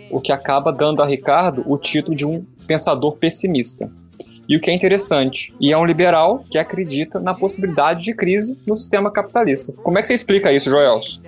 o 0.10 0.22
que 0.22 0.32
acaba 0.32 0.72
dando 0.72 1.02
a 1.02 1.06
Ricardo 1.06 1.64
o 1.66 1.78
título 1.78 2.16
de 2.16 2.26
um 2.26 2.46
pensador 2.68 3.18
pessimista. 3.18 3.92
E 4.48 4.58
o 4.58 4.60
que 4.60 4.70
é 4.70 4.74
interessante, 4.74 5.54
e 5.60 5.72
é 5.72 5.78
um 5.78 5.86
liberal 5.86 6.44
que 6.50 6.58
acredita 6.58 7.20
na 7.20 7.34
possibilidade 7.34 8.04
de 8.04 8.14
crise 8.14 8.60
no 8.68 8.76
sistema 8.76 9.10
capitalista. 9.10 9.72
Como 9.72 9.98
é 9.98 10.02
que 10.02 10.08
você 10.08 10.14
explica 10.14 10.52
isso, 10.52 10.70
Joelso? 10.70 11.22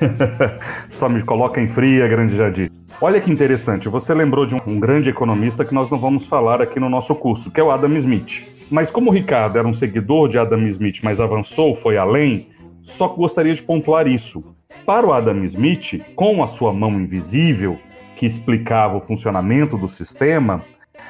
Só 0.90 1.08
me 1.08 1.22
coloca 1.22 1.60
em 1.60 1.68
fria, 1.68 2.08
grande 2.08 2.36
Jadir. 2.36 2.70
Olha 3.00 3.20
que 3.20 3.30
interessante, 3.30 3.88
você 3.88 4.14
lembrou 4.14 4.46
de 4.46 4.54
um, 4.54 4.58
um, 4.66 4.78
grande 4.78 5.10
economista 5.10 5.64
que 5.64 5.74
nós 5.74 5.90
não 5.90 5.98
vamos 5.98 6.24
falar 6.24 6.62
aqui 6.62 6.78
no 6.78 6.88
nosso 6.88 7.14
curso, 7.14 7.50
que 7.50 7.58
é 7.58 7.62
o 7.62 7.70
Adam 7.70 7.96
Smith. 7.96 8.46
Mas 8.70 8.90
como 8.90 9.10
o 9.10 9.12
Ricardo 9.12 9.58
era 9.58 9.66
um 9.66 9.72
seguidor 9.72 10.28
de 10.28 10.38
Adam 10.38 10.66
Smith, 10.68 11.00
mas 11.02 11.18
avançou, 11.18 11.74
foi 11.74 11.98
além, 11.98 12.46
só 12.82 13.08
gostaria 13.08 13.54
de 13.54 13.62
pontuar 13.62 14.06
isso. 14.06 14.44
Para 14.84 15.06
o 15.06 15.12
Adam 15.12 15.44
Smith, 15.44 16.02
com 16.14 16.42
a 16.42 16.48
sua 16.48 16.72
mão 16.72 17.00
invisível, 17.00 17.78
que 18.16 18.26
explicava 18.26 18.96
o 18.96 19.00
funcionamento 19.00 19.78
do 19.78 19.88
sistema, 19.88 20.64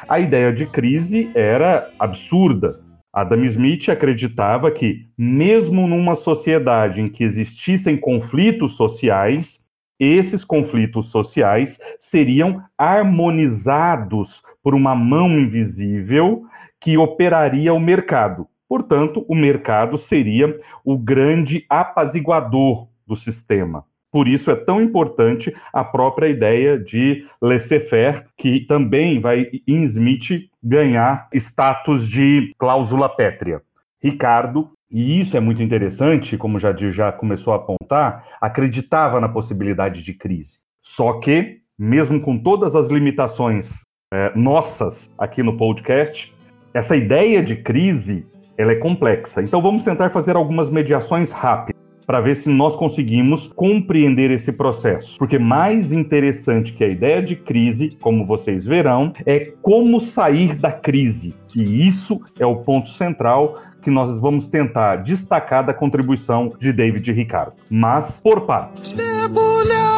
a 0.09 0.19
ideia 0.21 0.53
de 0.53 0.67
crise 0.67 1.31
era 1.35 1.91
absurda. 1.99 2.81
Adam 3.13 3.45
Smith 3.45 3.89
acreditava 3.89 4.71
que, 4.71 5.07
mesmo 5.17 5.87
numa 5.87 6.15
sociedade 6.15 7.01
em 7.01 7.09
que 7.09 7.25
existissem 7.25 7.97
conflitos 7.97 8.77
sociais, 8.77 9.61
esses 10.01 10.45
conflitos 10.45 11.11
sociais 11.11 11.79
seriam 11.99 12.63
harmonizados 12.77 14.43
por 14.63 14.75
uma 14.75 14.95
mão 14.95 15.31
invisível 15.31 16.45
que 16.81 16.97
operaria 16.97 17.73
o 17.73 17.79
mercado. 17.79 18.49
Portanto, 18.73 19.23
o 19.29 19.35
mercado 19.35 19.99
seria 19.99 20.57
o 20.83 20.97
grande 20.97 21.67
apaziguador 21.69 22.89
do 23.07 23.15
sistema. 23.15 23.85
Por 24.11 24.27
isso 24.27 24.51
é 24.51 24.57
tão 24.57 24.81
importante 24.81 25.55
a 25.71 25.85
própria 25.85 26.29
ideia 26.29 26.79
de 26.79 27.27
laissez-faire, 27.39 28.25
que 28.35 28.61
também 28.61 29.21
vai, 29.21 29.47
em 29.69 29.83
Smith, 29.83 30.49
ganhar 30.63 31.29
status 31.35 32.09
de 32.09 32.55
cláusula 32.57 33.15
pétrea. 33.15 33.61
Ricardo, 34.03 34.71
e 34.91 35.21
isso 35.21 35.37
é 35.37 35.41
muito 35.41 35.63
interessante, 35.63 36.39
como 36.39 36.59
já 36.59 36.75
já 36.75 37.13
começou 37.13 37.53
a 37.53 37.57
apontar, 37.57 38.27
acreditava 38.41 39.21
na 39.21 39.29
possibilidade 39.29 40.03
de 40.03 40.15
crise. 40.15 40.61
Só 40.81 41.21
que, 41.21 41.59
mesmo 41.79 42.23
com 42.23 42.39
todas 42.39 42.75
as 42.75 42.89
limitações 42.89 43.83
é, 44.11 44.33
nossas 44.35 45.13
aqui 45.19 45.43
no 45.43 45.59
podcast, 45.59 46.35
essa 46.73 46.97
ideia 46.97 47.43
de 47.43 47.57
crise 47.57 48.32
ela 48.57 48.73
é 48.73 48.77
complexa. 48.77 49.43
Então 49.43 49.61
vamos 49.61 49.83
tentar 49.83 50.11
fazer 50.11 50.37
algumas 50.37 50.71
mediações 50.71 51.33
rápidas 51.33 51.81
para 52.07 52.21
ver 52.21 52.35
se 52.35 52.49
nós 52.49 52.77
conseguimos 52.77 53.49
compreender 53.49 54.31
esse 54.31 54.53
processo. 54.53 55.17
Porque 55.19 55.39
mais 55.39 55.93
interessante 55.93 56.73
que 56.73 56.85
a 56.85 56.89
ideia 56.89 57.23
de 57.23 57.37
crise, 57.37 57.97
como 58.01 58.27
vocês 58.27 58.67
verão, 58.67 59.13
é 59.25 59.53
como 59.63 60.01
sair 60.01 60.57
da 60.57 60.73
crise. 60.73 61.35
E 61.55 61.87
isso 61.87 62.21
é 62.39 62.47
o 62.47 62.57
ponto 62.57 62.89
central 62.91 63.59
que 63.81 63.91
nós 63.91 64.19
vamos 64.21 64.47
tentar 64.47 64.97
destacar 64.97 65.65
da 65.65 65.75
contribuição 65.75 66.53
de 66.59 66.73
David 66.73 67.13
Ricardo. 67.13 67.55
Mas 67.69 68.21
por 68.21 68.43
partes. 68.43 68.93
Debulhar 68.93 69.92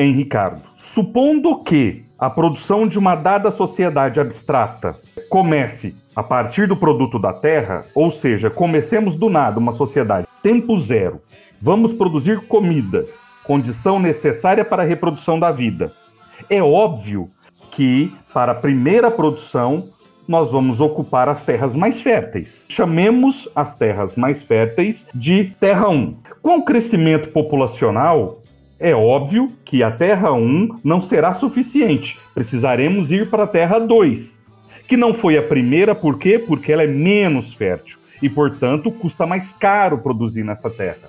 em 0.00 0.12
Ricardo. 0.12 0.62
Supondo 0.74 1.58
que 1.62 2.06
a 2.18 2.30
produção 2.30 2.88
de 2.88 2.98
uma 2.98 3.14
dada 3.14 3.50
sociedade 3.50 4.18
abstrata 4.18 4.98
comece 5.28 5.94
a 6.16 6.22
partir 6.22 6.66
do 6.66 6.74
produto 6.74 7.18
da 7.18 7.34
terra, 7.34 7.82
ou 7.94 8.10
seja, 8.10 8.48
comecemos 8.48 9.14
do 9.14 9.28
nada 9.28 9.58
uma 9.58 9.72
sociedade 9.72 10.26
tempo 10.42 10.78
zero, 10.78 11.20
vamos 11.60 11.92
produzir 11.92 12.40
comida, 12.46 13.04
condição 13.44 14.00
necessária 14.00 14.64
para 14.64 14.82
a 14.82 14.86
reprodução 14.86 15.38
da 15.38 15.52
vida. 15.52 15.92
É 16.48 16.62
óbvio 16.62 17.28
que 17.70 18.10
para 18.32 18.52
a 18.52 18.54
primeira 18.54 19.10
produção 19.10 19.84
nós 20.26 20.52
vamos 20.52 20.80
ocupar 20.80 21.28
as 21.28 21.42
terras 21.42 21.76
mais 21.76 22.00
férteis. 22.00 22.64
Chamemos 22.68 23.48
as 23.54 23.74
terras 23.74 24.16
mais 24.16 24.42
férteis 24.42 25.04
de 25.14 25.52
terra 25.60 25.90
1. 25.90 26.16
Com 26.40 26.58
o 26.58 26.64
crescimento 26.64 27.30
populacional, 27.30 28.39
é 28.80 28.94
óbvio 28.94 29.52
que 29.64 29.82
a 29.82 29.90
terra 29.90 30.32
1 30.32 30.80
não 30.82 31.00
será 31.00 31.32
suficiente. 31.34 32.18
Precisaremos 32.34 33.12
ir 33.12 33.28
para 33.30 33.44
a 33.44 33.46
terra 33.46 33.78
2 33.78 34.40
que 34.90 34.96
não 34.96 35.14
foi 35.14 35.38
a 35.38 35.42
primeira, 35.42 35.94
por 35.94 36.18
quê? 36.18 36.36
Porque 36.36 36.72
ela 36.72 36.82
é 36.82 36.86
menos 36.88 37.54
fértil 37.54 38.00
e, 38.20 38.28
portanto, 38.28 38.90
custa 38.90 39.24
mais 39.24 39.52
caro 39.52 39.98
produzir 39.98 40.42
nessa 40.42 40.68
terra. 40.68 41.08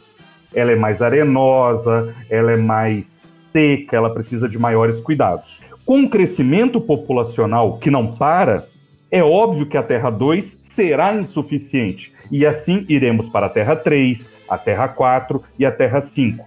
Ela 0.53 0.73
é 0.73 0.75
mais 0.75 1.01
arenosa, 1.01 2.13
ela 2.29 2.51
é 2.51 2.57
mais 2.57 3.19
seca, 3.51 3.97
ela 3.97 4.13
precisa 4.13 4.47
de 4.47 4.59
maiores 4.59 4.99
cuidados. 4.99 5.59
Com 5.83 6.03
o 6.03 6.09
crescimento 6.11 6.79
populacional 6.79 7.79
que 7.79 7.89
não 7.89 8.13
para, 8.13 8.67
é 9.09 9.23
óbvio 9.23 9.65
que 9.65 9.75
a 9.75 9.81
Terra 9.81 10.11
2 10.11 10.59
será 10.61 11.15
insuficiente 11.15 12.13
e 12.29 12.45
assim 12.45 12.85
iremos 12.87 13.29
para 13.29 13.47
a 13.47 13.49
Terra 13.49 13.75
3, 13.75 14.31
a 14.47 14.59
Terra 14.59 14.89
4 14.89 15.43
e 15.57 15.65
a 15.65 15.71
Terra 15.71 15.99
5. 15.99 16.45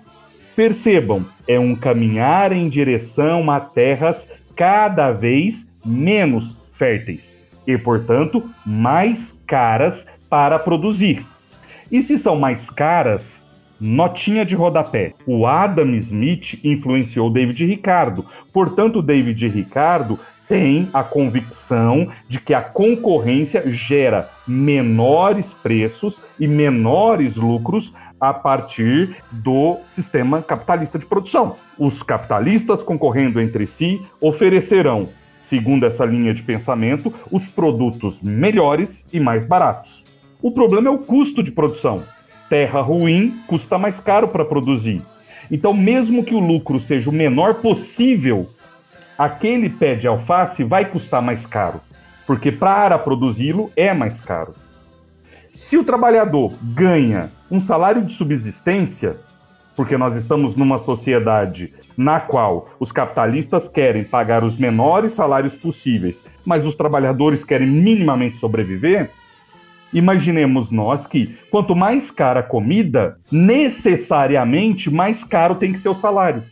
Percebam, 0.56 1.26
é 1.48 1.58
um 1.58 1.74
caminhar 1.74 2.52
em 2.52 2.68
direção 2.68 3.50
a 3.50 3.58
terras 3.58 4.28
cada 4.54 5.10
vez 5.10 5.72
menos 5.84 6.56
férteis 6.72 7.36
e, 7.66 7.76
portanto, 7.76 8.48
mais 8.64 9.36
caras 9.46 10.06
para 10.30 10.58
produzir. 10.58 11.26
E 11.90 12.02
se 12.02 12.16
são 12.16 12.36
mais 12.36 12.70
caras, 12.70 13.46
notinha 13.80 14.44
de 14.44 14.54
rodapé. 14.54 15.14
O 15.26 15.46
Adam 15.46 15.90
Smith 15.96 16.60
influenciou 16.62 17.30
David 17.30 17.66
Ricardo. 17.66 18.24
Portanto, 18.52 19.02
David 19.02 19.48
Ricardo 19.48 20.18
tem 20.48 20.88
a 20.92 21.02
convicção 21.02 22.08
de 22.28 22.38
que 22.38 22.54
a 22.54 22.62
concorrência 22.62 23.64
gera 23.70 24.30
menores 24.46 25.54
preços 25.54 26.20
e 26.38 26.46
menores 26.46 27.36
lucros 27.36 27.92
a 28.28 28.34
partir 28.34 29.16
do 29.30 29.78
sistema 29.84 30.42
capitalista 30.42 30.98
de 30.98 31.06
produção. 31.06 31.56
Os 31.78 32.02
capitalistas 32.02 32.82
concorrendo 32.82 33.40
entre 33.40 33.66
si 33.66 34.02
oferecerão 34.20 35.08
segundo 35.44 35.84
essa 35.84 36.06
linha 36.06 36.32
de 36.32 36.42
pensamento, 36.42 37.12
os 37.30 37.46
produtos 37.46 38.20
melhores 38.22 39.04
e 39.12 39.20
mais 39.20 39.44
baratos. 39.44 40.02
O 40.40 40.50
problema 40.50 40.88
é 40.88 40.90
o 40.90 40.98
custo 40.98 41.42
de 41.42 41.52
produção. 41.52 42.02
Terra 42.48 42.80
ruim 42.80 43.42
custa 43.46 43.78
mais 43.78 44.00
caro 44.00 44.28
para 44.28 44.44
produzir. 44.44 45.02
Então, 45.50 45.74
mesmo 45.74 46.24
que 46.24 46.34
o 46.34 46.38
lucro 46.38 46.80
seja 46.80 47.10
o 47.10 47.12
menor 47.12 47.56
possível, 47.56 48.48
aquele 49.18 49.68
pé 49.68 49.94
de 49.94 50.06
alface 50.06 50.64
vai 50.64 50.86
custar 50.86 51.20
mais 51.20 51.44
caro, 51.44 51.80
porque 52.26 52.50
para 52.50 52.98
produzi-lo 52.98 53.70
é 53.76 53.92
mais 53.92 54.20
caro. 54.20 54.54
Se 55.54 55.78
o 55.78 55.84
trabalhador 55.84 56.52
ganha 56.60 57.30
um 57.48 57.60
salário 57.60 58.02
de 58.02 58.12
subsistência, 58.12 59.16
porque 59.76 59.96
nós 59.96 60.16
estamos 60.16 60.56
numa 60.56 60.80
sociedade 60.80 61.72
na 61.96 62.18
qual 62.18 62.70
os 62.80 62.90
capitalistas 62.90 63.68
querem 63.68 64.02
pagar 64.02 64.42
os 64.42 64.56
menores 64.56 65.12
salários 65.12 65.56
possíveis, 65.56 66.24
mas 66.44 66.66
os 66.66 66.74
trabalhadores 66.74 67.44
querem 67.44 67.68
minimamente 67.68 68.36
sobreviver, 68.38 69.10
imaginemos 69.92 70.72
nós 70.72 71.06
que 71.06 71.38
quanto 71.52 71.76
mais 71.76 72.10
cara 72.10 72.40
a 72.40 72.42
comida, 72.42 73.16
necessariamente 73.30 74.90
mais 74.90 75.22
caro 75.22 75.54
tem 75.54 75.72
que 75.72 75.78
ser 75.78 75.88
o 75.88 75.94
salário. 75.94 76.42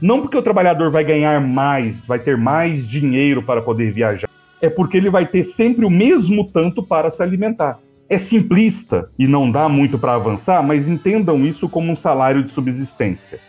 Não 0.00 0.20
porque 0.20 0.36
o 0.36 0.42
trabalhador 0.42 0.92
vai 0.92 1.02
ganhar 1.02 1.40
mais, 1.40 2.06
vai 2.06 2.20
ter 2.20 2.36
mais 2.36 2.86
dinheiro 2.86 3.42
para 3.42 3.60
poder 3.60 3.90
viajar, 3.90 4.28
é 4.62 4.70
porque 4.70 4.96
ele 4.96 5.10
vai 5.10 5.26
ter 5.26 5.42
sempre 5.42 5.84
o 5.84 5.90
mesmo 5.90 6.44
tanto 6.44 6.84
para 6.84 7.10
se 7.10 7.20
alimentar. 7.20 7.80
É 8.08 8.18
simplista 8.18 9.10
e 9.18 9.26
não 9.26 9.50
dá 9.50 9.68
muito 9.68 9.98
para 9.98 10.14
avançar, 10.14 10.62
mas 10.62 10.88
entendam 10.88 11.44
isso 11.44 11.68
como 11.68 11.90
um 11.90 11.96
salário 11.96 12.42
de 12.42 12.50
subsistência. 12.50 13.40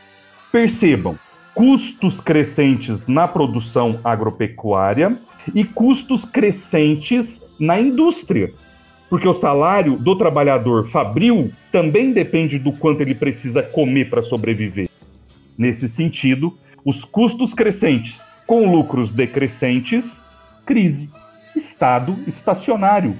Percebam, 0.51 1.19
custos 1.53 2.21
crescentes 2.21 3.05
na 3.05 3.27
produção 3.27 3.99
agropecuária 4.03 5.17
e 5.53 5.63
custos 5.63 6.25
crescentes 6.25 7.41
na 7.59 7.79
indústria. 7.79 8.53
Porque 9.09 9.27
o 9.27 9.33
salário 9.33 9.97
do 9.97 10.15
trabalhador 10.15 10.87
fabril 10.87 11.51
também 11.71 12.11
depende 12.11 12.57
do 12.57 12.71
quanto 12.71 13.01
ele 13.01 13.13
precisa 13.13 13.61
comer 13.61 14.09
para 14.09 14.21
sobreviver. 14.21 14.89
Nesse 15.57 15.87
sentido, 15.87 16.57
os 16.83 17.05
custos 17.05 17.53
crescentes 17.53 18.23
com 18.45 18.71
lucros 18.71 19.13
decrescentes, 19.13 20.23
crise. 20.65 21.09
Estado 21.55 22.17
estacionário. 22.27 23.15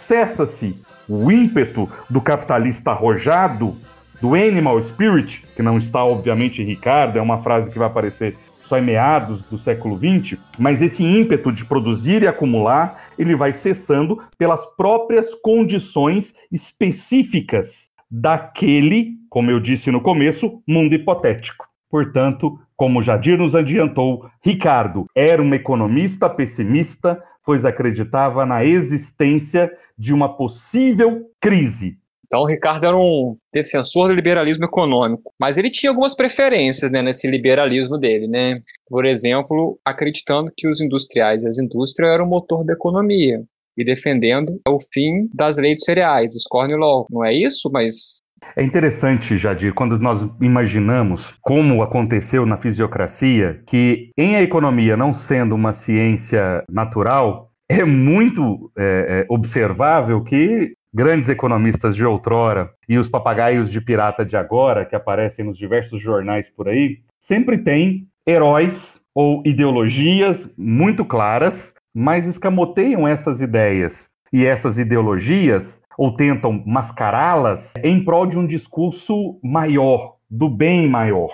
Cessa-se 0.00 0.74
o 1.06 1.30
ímpeto 1.30 1.88
do 2.08 2.20
capitalista 2.20 2.90
arrojado, 2.90 3.76
do 4.20 4.34
animal 4.34 4.82
spirit, 4.82 5.44
que 5.54 5.62
não 5.62 5.78
está, 5.78 6.04
obviamente, 6.04 6.62
em 6.62 6.64
Ricardo, 6.64 7.18
é 7.18 7.22
uma 7.22 7.38
frase 7.38 7.70
que 7.70 7.78
vai 7.78 7.86
aparecer 7.86 8.36
só 8.62 8.78
em 8.78 8.82
meados 8.82 9.42
do 9.42 9.58
século 9.58 9.98
XX, 9.98 10.38
mas 10.58 10.80
esse 10.80 11.04
ímpeto 11.04 11.52
de 11.52 11.64
produzir 11.64 12.22
e 12.22 12.26
acumular, 12.26 13.02
ele 13.18 13.36
vai 13.36 13.52
cessando 13.52 14.22
pelas 14.38 14.64
próprias 14.74 15.34
condições 15.34 16.34
específicas 16.50 17.90
daquele, 18.10 19.18
como 19.28 19.50
eu 19.50 19.60
disse 19.60 19.90
no 19.90 20.00
começo, 20.00 20.62
mundo 20.66 20.94
hipotético. 20.94 21.66
Portanto, 21.90 22.58
como 22.80 23.02
Jadir 23.02 23.36
nos 23.36 23.54
adiantou, 23.54 24.24
Ricardo 24.42 25.04
era 25.14 25.42
um 25.42 25.52
economista 25.52 26.30
pessimista, 26.30 27.22
pois 27.44 27.66
acreditava 27.66 28.46
na 28.46 28.64
existência 28.64 29.70
de 29.98 30.14
uma 30.14 30.34
possível 30.34 31.26
crise. 31.38 31.98
Então, 32.24 32.40
o 32.40 32.46
Ricardo 32.46 32.86
era 32.86 32.96
um 32.96 33.36
defensor 33.52 34.08
do 34.08 34.14
liberalismo 34.14 34.64
econômico, 34.64 35.30
mas 35.38 35.58
ele 35.58 35.68
tinha 35.68 35.90
algumas 35.90 36.14
preferências 36.14 36.90
né, 36.90 37.02
nesse 37.02 37.30
liberalismo 37.30 37.98
dele. 37.98 38.26
Né? 38.26 38.62
Por 38.88 39.04
exemplo, 39.04 39.78
acreditando 39.84 40.50
que 40.56 40.66
os 40.66 40.80
industriais 40.80 41.42
e 41.42 41.48
as 41.48 41.58
indústrias 41.58 42.10
eram 42.10 42.24
o 42.24 42.30
motor 42.30 42.64
da 42.64 42.72
economia 42.72 43.42
e 43.76 43.84
defendendo 43.84 44.58
o 44.66 44.78
fim 44.90 45.28
das 45.34 45.58
leis 45.58 45.76
de 45.76 45.84
cereais, 45.84 46.34
os 46.34 46.44
corn 46.44 46.74
law. 46.76 47.06
Não 47.10 47.22
é 47.22 47.34
isso? 47.34 47.68
Mas 47.70 48.22
é 48.56 48.62
interessante, 48.62 49.36
Jadir, 49.36 49.72
quando 49.74 49.98
nós 49.98 50.28
imaginamos 50.40 51.34
como 51.40 51.82
aconteceu 51.82 52.44
na 52.44 52.56
fisiocracia, 52.56 53.62
que 53.66 54.10
em 54.16 54.36
a 54.36 54.42
economia 54.42 54.96
não 54.96 55.12
sendo 55.12 55.54
uma 55.54 55.72
ciência 55.72 56.64
natural, 56.70 57.50
é 57.68 57.84
muito 57.84 58.70
é, 58.76 58.82
é, 59.20 59.26
observável 59.28 60.22
que 60.22 60.74
grandes 60.92 61.28
economistas 61.28 61.94
de 61.94 62.04
outrora 62.04 62.70
e 62.88 62.98
os 62.98 63.08
papagaios 63.08 63.70
de 63.70 63.80
pirata 63.80 64.24
de 64.24 64.36
agora, 64.36 64.84
que 64.84 64.96
aparecem 64.96 65.44
nos 65.44 65.56
diversos 65.56 66.02
jornais 66.02 66.50
por 66.50 66.68
aí, 66.68 66.98
sempre 67.20 67.58
têm 67.58 68.08
heróis 68.26 69.00
ou 69.14 69.42
ideologias 69.44 70.48
muito 70.56 71.04
claras 71.04 71.72
mas 71.94 72.26
escamoteiam 72.26 73.06
essas 73.06 73.40
ideias. 73.40 74.08
E 74.32 74.46
essas 74.46 74.78
ideologias, 74.78 75.82
ou 76.00 76.16
tentam 76.16 76.62
mascará-las, 76.64 77.74
em 77.84 78.02
prol 78.02 78.24
de 78.24 78.38
um 78.38 78.46
discurso 78.46 79.38
maior, 79.44 80.16
do 80.30 80.48
bem 80.48 80.88
maior. 80.88 81.28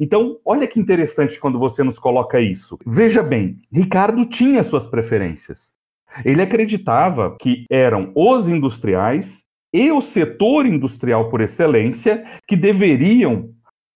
Então, 0.00 0.40
olha 0.44 0.66
que 0.66 0.80
interessante 0.80 1.38
quando 1.38 1.56
você 1.56 1.84
nos 1.84 2.00
coloca 2.00 2.40
isso. 2.40 2.76
Veja 2.84 3.22
bem, 3.22 3.60
Ricardo 3.72 4.26
tinha 4.26 4.64
suas 4.64 4.84
preferências. 4.84 5.72
Ele 6.24 6.42
acreditava 6.42 7.36
que 7.40 7.64
eram 7.70 8.10
os 8.12 8.48
industriais 8.48 9.44
e 9.72 9.92
o 9.92 10.00
setor 10.00 10.66
industrial 10.66 11.30
por 11.30 11.40
excelência 11.40 12.24
que 12.44 12.56
deveriam 12.56 13.50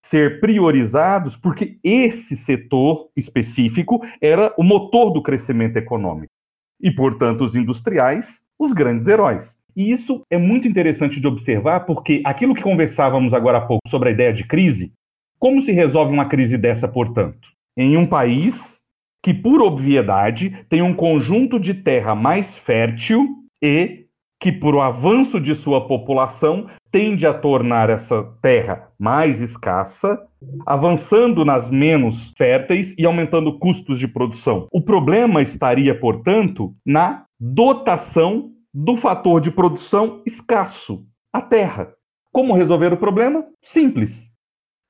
ser 0.04 0.38
priorizados 0.38 1.37
porque 1.37 1.78
esse 1.82 2.37
setor 2.37 3.08
específico 3.16 4.00
era 4.20 4.54
o 4.56 4.62
motor 4.62 5.12
do 5.12 5.20
crescimento 5.20 5.78
econômico. 5.78 6.32
E, 6.80 6.92
portanto, 6.92 7.42
os 7.42 7.56
industriais, 7.56 8.40
os 8.56 8.72
grandes 8.72 9.08
heróis. 9.08 9.61
E 9.76 9.90
isso 9.90 10.22
é 10.30 10.38
muito 10.38 10.68
interessante 10.68 11.20
de 11.20 11.26
observar 11.26 11.80
porque 11.80 12.22
aquilo 12.24 12.54
que 12.54 12.62
conversávamos 12.62 13.32
agora 13.32 13.58
há 13.58 13.62
pouco 13.62 13.88
sobre 13.88 14.11
a 14.11 14.12
ideia 14.12 14.32
de 14.32 14.44
crise, 14.44 14.92
como 15.38 15.61
se 15.61 15.72
resolve 15.72 16.12
uma 16.12 16.26
crise 16.26 16.56
dessa, 16.56 16.87
portanto? 16.87 17.48
Em 17.76 17.96
um 17.96 18.06
país 18.06 18.78
que, 19.22 19.32
por 19.32 19.62
obviedade, 19.62 20.64
tem 20.68 20.82
um 20.82 20.94
conjunto 20.94 21.58
de 21.58 21.74
terra 21.74 22.14
mais 22.14 22.56
fértil 22.56 23.28
e 23.62 24.06
que, 24.40 24.50
por 24.50 24.74
o 24.74 24.80
avanço 24.80 25.40
de 25.40 25.54
sua 25.54 25.87
população, 25.87 26.66
tende 26.90 27.24
a 27.24 27.32
tornar 27.32 27.88
essa 27.88 28.24
terra 28.42 28.88
mais 28.98 29.40
escassa, 29.40 30.18
avançando 30.66 31.44
nas 31.44 31.70
menos 31.70 32.32
férteis 32.37 32.92
e 32.98 33.06
aumentando 33.06 33.56
custos 33.58 34.00
de 34.00 34.08
produção. 34.08 34.66
O 34.72 34.80
problema 34.80 35.40
estaria, 35.40 35.98
portanto, 35.98 36.72
na 36.85 37.24
dotação 37.40 38.50
do 38.74 38.96
fator 38.96 39.40
de 39.40 39.50
produção 39.50 40.22
escasso, 40.26 41.06
a 41.32 41.42
terra. 41.42 41.92
Como 42.32 42.54
resolver 42.54 42.92
o 42.92 42.96
problema? 42.96 43.44
Simples. 43.61 44.30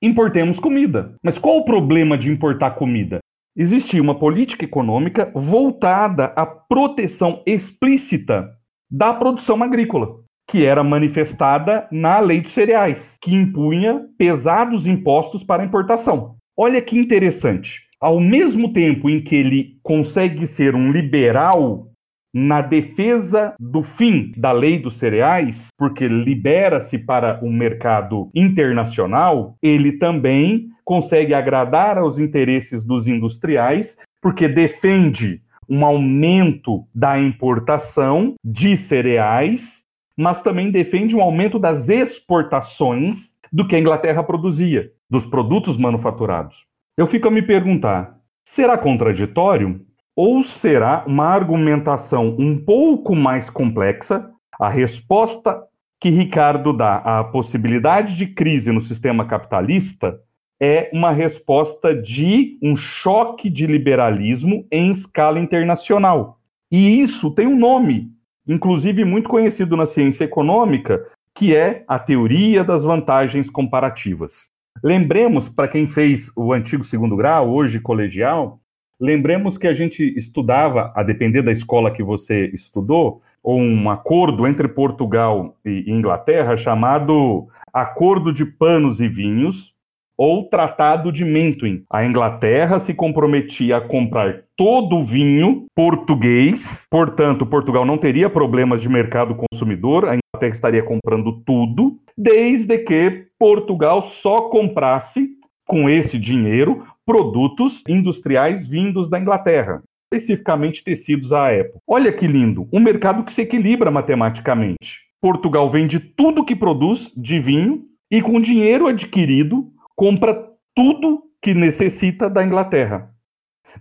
Importemos 0.00 0.60
comida. 0.60 1.16
Mas 1.22 1.38
qual 1.38 1.58
o 1.58 1.64
problema 1.64 2.16
de 2.16 2.30
importar 2.30 2.72
comida? 2.72 3.18
Existia 3.56 4.00
uma 4.00 4.18
política 4.18 4.64
econômica 4.64 5.30
voltada 5.34 6.26
à 6.36 6.46
proteção 6.46 7.42
explícita 7.44 8.48
da 8.90 9.12
produção 9.12 9.62
agrícola, 9.62 10.20
que 10.48 10.64
era 10.64 10.82
manifestada 10.82 11.88
na 11.90 12.20
lei 12.20 12.40
dos 12.40 12.52
cereais, 12.52 13.16
que 13.20 13.34
impunha 13.34 14.06
pesados 14.16 14.86
impostos 14.86 15.42
para 15.44 15.64
importação. 15.64 16.36
Olha 16.56 16.80
que 16.80 16.98
interessante. 16.98 17.80
Ao 18.00 18.18
mesmo 18.20 18.72
tempo 18.72 19.08
em 19.08 19.22
que 19.22 19.34
ele 19.34 19.78
consegue 19.82 20.46
ser 20.46 20.74
um 20.74 20.90
liberal 20.90 21.91
na 22.32 22.62
defesa 22.62 23.54
do 23.60 23.82
fim 23.82 24.32
da 24.36 24.52
lei 24.52 24.78
dos 24.78 24.94
cereais, 24.94 25.68
porque 25.76 26.08
libera-se 26.08 26.98
para 26.98 27.38
o 27.42 27.48
um 27.48 27.52
mercado 27.52 28.30
internacional, 28.34 29.56
ele 29.62 29.92
também 29.92 30.68
consegue 30.84 31.34
agradar 31.34 31.98
aos 31.98 32.18
interesses 32.18 32.84
dos 32.84 33.06
industriais, 33.06 33.96
porque 34.20 34.48
defende 34.48 35.42
um 35.68 35.84
aumento 35.84 36.86
da 36.94 37.18
importação 37.18 38.34
de 38.44 38.76
cereais, 38.76 39.82
mas 40.16 40.42
também 40.42 40.70
defende 40.70 41.14
um 41.14 41.22
aumento 41.22 41.58
das 41.58 41.88
exportações 41.88 43.36
do 43.52 43.66
que 43.66 43.76
a 43.76 43.78
Inglaterra 43.78 44.22
produzia, 44.22 44.90
dos 45.08 45.26
produtos 45.26 45.76
manufaturados. 45.76 46.66
Eu 46.96 47.06
fico 47.06 47.28
a 47.28 47.30
me 47.30 47.42
perguntar: 47.42 48.18
será 48.44 48.76
contraditório? 48.76 49.80
Ou 50.14 50.42
será 50.42 51.04
uma 51.06 51.26
argumentação 51.26 52.36
um 52.38 52.58
pouco 52.62 53.16
mais 53.16 53.48
complexa? 53.48 54.30
A 54.60 54.68
resposta 54.68 55.62
que 55.98 56.10
Ricardo 56.10 56.72
dá 56.72 56.96
à 56.96 57.24
possibilidade 57.24 58.16
de 58.16 58.26
crise 58.26 58.70
no 58.72 58.80
sistema 58.80 59.24
capitalista 59.24 60.18
é 60.60 60.90
uma 60.92 61.10
resposta 61.10 61.94
de 61.94 62.58
um 62.62 62.76
choque 62.76 63.48
de 63.48 63.66
liberalismo 63.66 64.66
em 64.70 64.90
escala 64.90 65.40
internacional. 65.40 66.38
E 66.70 67.00
isso 67.00 67.30
tem 67.30 67.46
um 67.46 67.58
nome, 67.58 68.10
inclusive 68.46 69.04
muito 69.04 69.28
conhecido 69.28 69.76
na 69.76 69.86
ciência 69.86 70.24
econômica, 70.24 71.04
que 71.34 71.56
é 71.56 71.84
a 71.88 71.98
teoria 71.98 72.62
das 72.62 72.84
vantagens 72.84 73.48
comparativas. 73.48 74.46
Lembremos, 74.84 75.48
para 75.48 75.68
quem 75.68 75.86
fez 75.88 76.30
o 76.36 76.52
antigo 76.52 76.84
segundo 76.84 77.16
grau, 77.16 77.50
hoje 77.50 77.80
colegial, 77.80 78.60
lembremos 79.02 79.58
que 79.58 79.66
a 79.66 79.74
gente 79.74 80.16
estudava, 80.16 80.92
a 80.94 81.02
depender 81.02 81.42
da 81.42 81.50
escola 81.50 81.90
que 81.90 82.04
você 82.04 82.46
estudou, 82.54 83.20
um 83.44 83.90
acordo 83.90 84.46
entre 84.46 84.68
Portugal 84.68 85.56
e 85.64 85.90
Inglaterra 85.90 86.56
chamado 86.56 87.48
Acordo 87.72 88.32
de 88.32 88.46
Panos 88.46 89.00
e 89.00 89.08
Vinhos, 89.08 89.74
ou 90.16 90.48
Tratado 90.48 91.10
de 91.10 91.24
Mentoin. 91.24 91.82
A 91.90 92.04
Inglaterra 92.04 92.78
se 92.78 92.94
comprometia 92.94 93.78
a 93.78 93.80
comprar 93.80 94.44
todo 94.56 94.98
o 94.98 95.02
vinho 95.02 95.66
português, 95.74 96.86
portanto, 96.88 97.44
Portugal 97.44 97.84
não 97.84 97.98
teria 97.98 98.30
problemas 98.30 98.80
de 98.80 98.88
mercado 98.88 99.34
consumidor, 99.34 100.04
a 100.04 100.14
Inglaterra 100.14 100.54
estaria 100.54 100.82
comprando 100.82 101.42
tudo, 101.44 101.98
desde 102.16 102.78
que 102.78 103.26
Portugal 103.36 104.00
só 104.02 104.42
comprasse 104.42 105.30
com 105.66 105.88
esse 105.88 106.18
dinheiro 106.18 106.84
produtos 107.06 107.82
industriais 107.88 108.66
vindos 108.66 109.08
da 109.08 109.18
Inglaterra 109.18 109.82
especificamente 110.12 110.84
tecidos 110.84 111.32
à 111.32 111.50
época. 111.50 111.78
Olha 111.86 112.12
que 112.12 112.26
lindo, 112.26 112.68
um 112.70 112.78
mercado 112.78 113.24
que 113.24 113.32
se 113.32 113.42
equilibra 113.42 113.90
matematicamente. 113.90 115.00
Portugal 115.20 115.68
vende 115.70 115.98
tudo 115.98 116.44
que 116.44 116.54
produz 116.54 117.12
de 117.16 117.38
vinho 117.38 117.84
e 118.10 118.20
com 118.20 118.40
dinheiro 118.40 118.86
adquirido 118.86 119.72
compra 119.96 120.50
tudo 120.74 121.22
que 121.40 121.54
necessita 121.54 122.28
da 122.28 122.44
Inglaterra. 122.44 123.10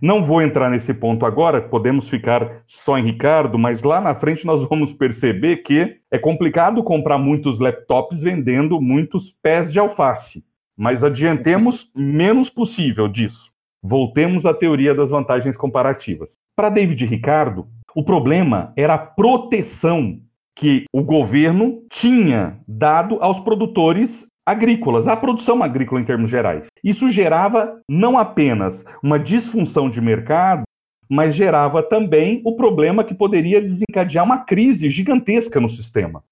Não 0.00 0.24
vou 0.24 0.40
entrar 0.40 0.70
nesse 0.70 0.94
ponto 0.94 1.26
agora, 1.26 1.60
podemos 1.60 2.08
ficar 2.08 2.62
só 2.66 2.96
em 2.96 3.04
Ricardo, 3.04 3.58
mas 3.58 3.82
lá 3.82 4.00
na 4.00 4.14
frente 4.14 4.46
nós 4.46 4.66
vamos 4.66 4.92
perceber 4.92 5.58
que 5.58 5.98
é 6.10 6.18
complicado 6.18 6.82
comprar 6.82 7.18
muitos 7.18 7.60
laptops 7.60 8.22
vendendo 8.22 8.80
muitos 8.80 9.30
pés 9.30 9.70
de 9.70 9.78
alface. 9.78 10.44
Mas 10.82 11.04
adiantemos 11.04 11.88
menos 11.94 12.50
possível 12.50 13.06
disso. 13.06 13.52
Voltemos 13.80 14.44
à 14.44 14.52
teoria 14.52 14.92
das 14.92 15.10
vantagens 15.10 15.56
comparativas. 15.56 16.32
Para 16.56 16.70
David 16.70 17.06
Ricardo, 17.06 17.68
o 17.94 18.02
problema 18.02 18.72
era 18.76 18.94
a 18.94 18.98
proteção 18.98 20.18
que 20.58 20.86
o 20.92 21.04
governo 21.04 21.84
tinha 21.88 22.58
dado 22.66 23.18
aos 23.20 23.38
produtores 23.38 24.26
agrícolas, 24.44 25.06
à 25.06 25.16
produção 25.16 25.62
agrícola 25.62 26.00
em 26.00 26.04
termos 26.04 26.28
gerais. 26.28 26.66
Isso 26.82 27.08
gerava 27.08 27.80
não 27.88 28.18
apenas 28.18 28.84
uma 29.04 29.20
disfunção 29.20 29.88
de 29.88 30.00
mercado, 30.00 30.64
mas 31.08 31.32
gerava 31.32 31.80
também 31.80 32.42
o 32.44 32.56
problema 32.56 33.04
que 33.04 33.14
poderia 33.14 33.60
desencadear 33.60 34.24
uma 34.24 34.38
crise 34.38 34.90
gigantesca 34.90 35.60
no 35.60 35.68
sistema. 35.68 36.24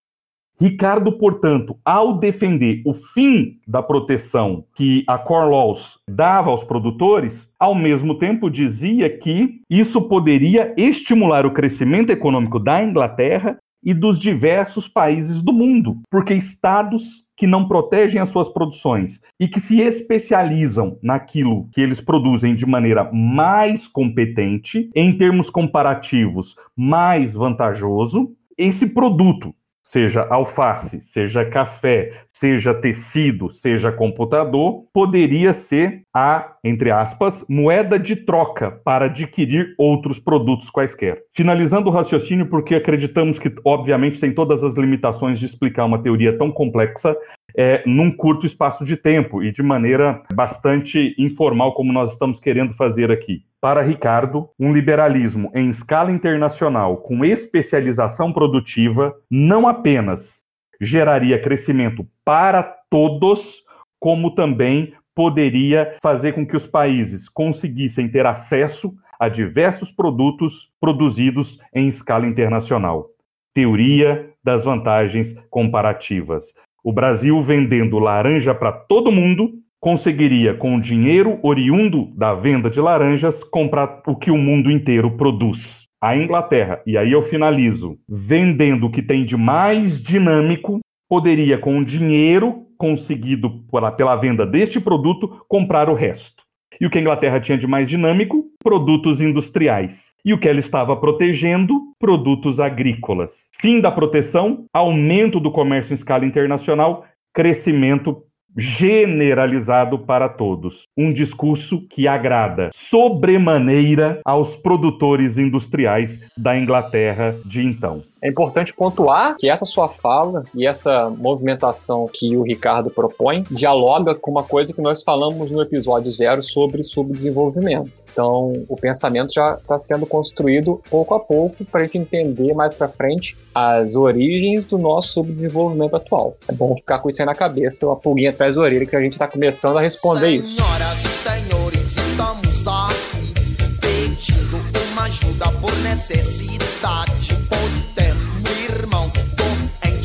Ricardo, 0.61 1.13
portanto, 1.13 1.79
ao 1.83 2.19
defender 2.19 2.83
o 2.85 2.93
fim 2.93 3.59
da 3.67 3.83
proteção 3.83 4.65
que 4.75 5.03
a 5.07 5.17
Core 5.17 5.51
Laws 5.51 5.99
dava 6.07 6.51
aos 6.51 6.63
produtores, 6.63 7.51
ao 7.59 7.75
mesmo 7.75 8.19
tempo 8.19 8.51
dizia 8.51 9.09
que 9.09 9.63
isso 9.71 10.03
poderia 10.03 10.75
estimular 10.77 11.47
o 11.47 11.53
crescimento 11.53 12.11
econômico 12.11 12.59
da 12.59 12.85
Inglaterra 12.85 13.57
e 13.83 13.95
dos 13.95 14.19
diversos 14.19 14.87
países 14.87 15.41
do 15.41 15.51
mundo, 15.51 15.99
porque 16.11 16.35
estados 16.35 17.25
que 17.35 17.47
não 17.47 17.67
protegem 17.67 18.21
as 18.21 18.29
suas 18.29 18.51
produções 18.51 19.23
e 19.41 19.49
que 19.49 19.59
se 19.59 19.81
especializam 19.81 20.99
naquilo 21.03 21.69
que 21.73 21.81
eles 21.81 22.03
produzem 22.03 22.55
de 22.55 22.67
maneira 22.67 23.11
mais 23.11 23.89
competente, 23.89 24.91
em 24.95 25.17
termos 25.17 25.49
comparativos 25.49 26.55
mais 26.77 27.33
vantajoso, 27.33 28.35
esse 28.59 28.89
produto 28.91 29.55
seja 29.91 30.25
alface, 30.31 31.01
seja 31.01 31.45
café, 31.45 32.13
seja 32.33 32.73
tecido, 32.73 33.51
seja 33.51 33.91
computador, 33.91 34.85
poderia 34.93 35.53
ser 35.53 36.03
a, 36.15 36.53
entre 36.63 36.93
aspas, 36.93 37.45
moeda 37.49 37.99
de 37.99 38.15
troca 38.15 38.71
para 38.71 39.07
adquirir 39.07 39.75
outros 39.77 40.21
produtos 40.21 40.71
quaisquer. 40.71 41.25
Finalizando 41.33 41.89
o 41.89 41.93
raciocínio, 41.93 42.47
porque 42.47 42.77
acreditamos 42.77 43.41
que, 43.41 43.53
obviamente, 43.65 44.21
tem 44.21 44.33
todas 44.33 44.63
as 44.63 44.77
limitações 44.77 45.41
de 45.41 45.47
explicar 45.47 45.87
uma 45.87 46.01
teoria 46.01 46.39
tão 46.39 46.53
complexa 46.53 47.17
é, 47.57 47.83
num 47.87 48.11
curto 48.11 48.47
espaço 48.47 48.85
de 48.85 48.97
tempo 48.97 49.43
e 49.43 49.51
de 49.53 49.63
maneira 49.63 50.23
bastante 50.35 51.15
informal, 51.19 51.75
como 51.75 51.93
nós 51.93 52.13
estamos 52.13 52.41
querendo 52.41 52.73
fazer 52.73 53.11
aqui. 53.11 53.45
Para 53.61 53.83
Ricardo, 53.83 54.49
um 54.59 54.73
liberalismo 54.73 55.51
em 55.55 55.69
escala 55.69 56.11
internacional 56.11 56.97
com 56.97 57.25
especialização 57.25 58.33
produtiva 58.33 59.15
não 59.31 59.69
apenas 59.69 60.45
geraria 60.81 61.39
crescimento 61.39 62.07
para 62.25 62.63
todos, 62.63 63.63
como 63.99 64.35
também 64.35 64.95
poderia 65.15 65.97
fazer 66.01 66.33
com 66.33 66.47
que 66.47 66.57
os 66.57 66.67
países 66.67 67.29
conseguissem 67.29 68.09
ter 68.09 68.25
acesso 68.25 68.95
a 69.19 69.29
diversos 69.29 69.93
produtos 69.93 70.73
produzidos 70.81 71.59
em 71.75 71.87
escala 71.87 72.27
internacional. 72.27 73.11
Teoria 73.53 74.33
das 74.43 74.65
vantagens 74.65 75.35
comparativas. 75.51 76.55
O 76.83 76.93
Brasil 76.93 77.41
vendendo 77.43 77.99
laranja 77.99 78.55
para 78.55 78.73
todo 78.73 79.13
mundo 79.13 79.53
conseguiria, 79.81 80.55
com 80.55 80.77
o 80.77 80.81
dinheiro 80.81 81.39
oriundo 81.43 82.13
da 82.15 82.35
venda 82.35 82.69
de 82.69 82.81
laranjas, 82.81 83.43
comprar 83.43 84.03
o 84.07 84.15
que 84.15 84.31
o 84.31 84.37
mundo 84.37 84.71
inteiro 84.71 85.17
produz. 85.17 85.87
A 86.03 86.17
Inglaterra, 86.17 86.83
e 86.87 86.97
aí 86.97 87.13
eu 87.13 87.23
finalizo, 87.23 87.99
vendendo 88.09 88.87
o 88.87 88.91
que 88.91 89.03
tem 89.03 89.25
de 89.25 89.37
mais 89.37 90.03
dinâmico, 90.03 90.81
poderia, 91.09 91.59
com 91.59 91.79
o 91.79 91.85
dinheiro 91.85 92.67
conseguido 92.79 93.63
pela, 93.71 93.93
pela 93.93 94.17
venda 94.17 94.47
deste 94.47 94.81
produto, 94.81 95.45
comprar 95.47 95.91
o 95.91 95.95
resto. 95.95 96.43
E 96.81 96.87
o 96.87 96.91
que 96.91 96.97
a 96.97 97.01
Inglaterra 97.01 97.39
tinha 97.39 97.59
de 97.59 97.67
mais 97.67 97.87
dinâmico? 97.87 98.47
Produtos 98.65 99.21
industriais. 99.21 100.13
E 100.25 100.33
o 100.33 100.39
que 100.39 100.49
ela 100.49 100.59
estava 100.59 100.97
protegendo? 100.97 101.79
Produtos 101.99 102.59
agrícolas. 102.59 103.51
Fim 103.61 103.83
da 103.83 103.91
proteção, 103.91 104.65
aumento 104.73 105.39
do 105.39 105.53
comércio 105.53 105.93
em 105.93 105.95
escala 105.95 106.25
internacional, 106.25 107.05
crescimento 107.35 108.25
generalizado 108.57 109.99
para 109.99 110.29
todos. 110.29 110.85
Um 110.97 111.13
discurso 111.13 111.87
que 111.89 112.09
agrada 112.09 112.71
sobremaneira 112.73 114.21
aos 114.25 114.57
produtores 114.57 115.37
industriais 115.37 116.21
da 116.37 116.57
Inglaterra 116.57 117.37
de 117.45 117.63
então. 117.63 118.03
É 118.23 118.29
importante 118.29 118.75
pontuar 118.75 119.35
que 119.39 119.49
essa 119.49 119.65
sua 119.65 119.89
fala 119.89 120.45
e 120.55 120.67
essa 120.67 121.09
movimentação 121.09 122.07
que 122.13 122.37
o 122.37 122.43
Ricardo 122.43 122.91
propõe 122.91 123.45
dialoga 123.51 124.15
com 124.15 124.31
uma 124.31 124.43
coisa 124.43 124.75
que 124.75 124.83
nós 124.83 125.03
falamos 125.03 125.51
no 125.51 125.63
episódio 125.63 126.13
zero 126.13 126.43
sobre 126.43 126.83
subdesenvolvimento. 126.83 127.91
Então, 128.13 128.65
o 128.69 128.77
pensamento 128.77 129.33
já 129.33 129.55
está 129.55 129.79
sendo 129.79 130.05
construído 130.05 130.83
pouco 130.91 131.15
a 131.15 131.21
pouco 131.21 131.65
para 131.65 131.81
a 131.81 131.85
gente 131.85 131.97
entender 131.97 132.53
mais 132.53 132.75
para 132.75 132.89
frente 132.89 133.37
as 133.55 133.95
origens 133.95 134.65
do 134.65 134.77
nosso 134.77 135.13
subdesenvolvimento 135.13 135.97
atual. 135.97 136.37
É 136.47 136.53
bom 136.53 136.77
ficar 136.77 136.99
com 136.99 137.09
isso 137.09 137.23
aí 137.23 137.27
na 137.27 137.35
cabeça, 137.35 137.87
uma 137.87 137.97
pulguinha 137.97 138.31
atrás 138.31 138.57
da 138.57 138.63
orelha, 138.63 138.85
que 138.85 138.97
a 138.97 139.01
gente 139.01 139.13
está 139.13 139.29
começando 139.29 139.79
a 139.79 139.81
responder 139.81 140.29
isso. 140.29 140.57
Senhoras 140.57 141.05
e 141.05 141.09
senhores, 141.09 141.97
estamos 141.97 142.67
aqui 142.67 143.33
pedindo 143.81 144.59
uma 144.93 145.05
ajuda 145.05 145.47
por 145.61 145.75
necessidade. 145.79 147.31
Irmão 147.31 147.90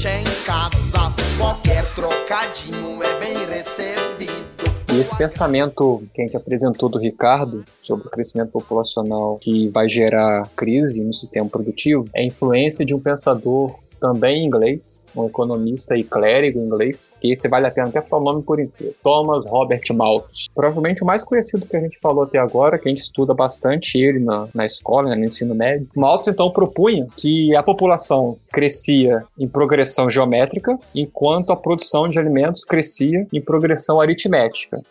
doente 0.05 0.19
em 0.19 0.45
casa, 0.45 1.11
qualquer 1.35 1.83
trocadinho 1.95 3.01
é 3.01 3.19
bem 3.19 3.45
recebido. 3.47 4.45
E 4.93 4.99
esse 4.99 5.17
pensamento 5.17 6.03
que 6.13 6.21
a 6.21 6.25
gente 6.25 6.37
apresentou 6.37 6.87
do 6.87 6.99
Ricardo 6.99 7.65
sobre 7.81 8.07
o 8.07 8.11
crescimento 8.11 8.51
populacional 8.51 9.37
que 9.39 9.67
vai 9.69 9.89
gerar 9.89 10.47
crise 10.55 11.01
no 11.01 11.13
sistema 11.13 11.49
produtivo 11.49 12.07
é 12.13 12.23
influência 12.23 12.85
de 12.85 12.93
um 12.93 12.99
pensador 12.99 13.75
também 14.05 14.45
inglês, 14.45 15.03
um 15.15 15.25
economista 15.25 15.97
e 15.97 16.03
clérigo 16.03 16.59
inglês, 16.59 17.11
que 17.19 17.31
esse 17.31 17.47
vale 17.47 17.65
a 17.65 17.71
pena 17.71 17.87
até 17.87 17.99
falar 18.01 18.21
o 18.21 18.25
nome 18.25 18.43
por 18.43 18.59
inteiro, 18.59 18.93
Thomas 19.01 19.43
Robert 19.47 19.81
Malthus. 19.95 20.45
Provavelmente 20.53 21.01
o 21.01 21.07
mais 21.07 21.23
conhecido 21.23 21.65
que 21.65 21.75
a 21.75 21.79
gente 21.79 21.97
falou 21.99 22.23
até 22.23 22.37
agora, 22.37 22.77
que 22.77 22.87
a 22.87 22.91
gente 22.91 23.01
estuda 23.01 23.33
bastante 23.33 23.97
ele 23.97 24.19
na, 24.19 24.47
na 24.53 24.63
escola, 24.63 25.09
né, 25.09 25.15
no 25.15 25.25
ensino 25.25 25.55
médio. 25.55 25.89
Malthus 25.95 26.27
então 26.27 26.51
propunha 26.51 27.07
que 27.17 27.55
a 27.55 27.63
população 27.63 28.37
crescia 28.53 29.23
em 29.39 29.47
progressão 29.47 30.07
geométrica, 30.07 30.77
enquanto 30.93 31.51
a 31.51 31.55
produção 31.55 32.07
de 32.07 32.19
alimentos 32.19 32.63
crescia 32.63 33.25
em 33.33 33.41
progressão 33.41 33.99
aritmética 33.99 34.83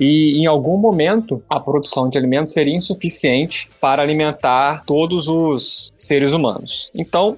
e 0.00 0.38
em 0.38 0.46
algum 0.46 0.78
momento 0.78 1.42
a 1.48 1.60
produção 1.60 2.08
de 2.08 2.16
alimentos 2.16 2.54
seria 2.54 2.74
insuficiente 2.74 3.68
para 3.78 4.02
alimentar 4.02 4.82
todos 4.86 5.28
os 5.28 5.92
seres 5.98 6.32
humanos. 6.32 6.90
Então, 6.94 7.36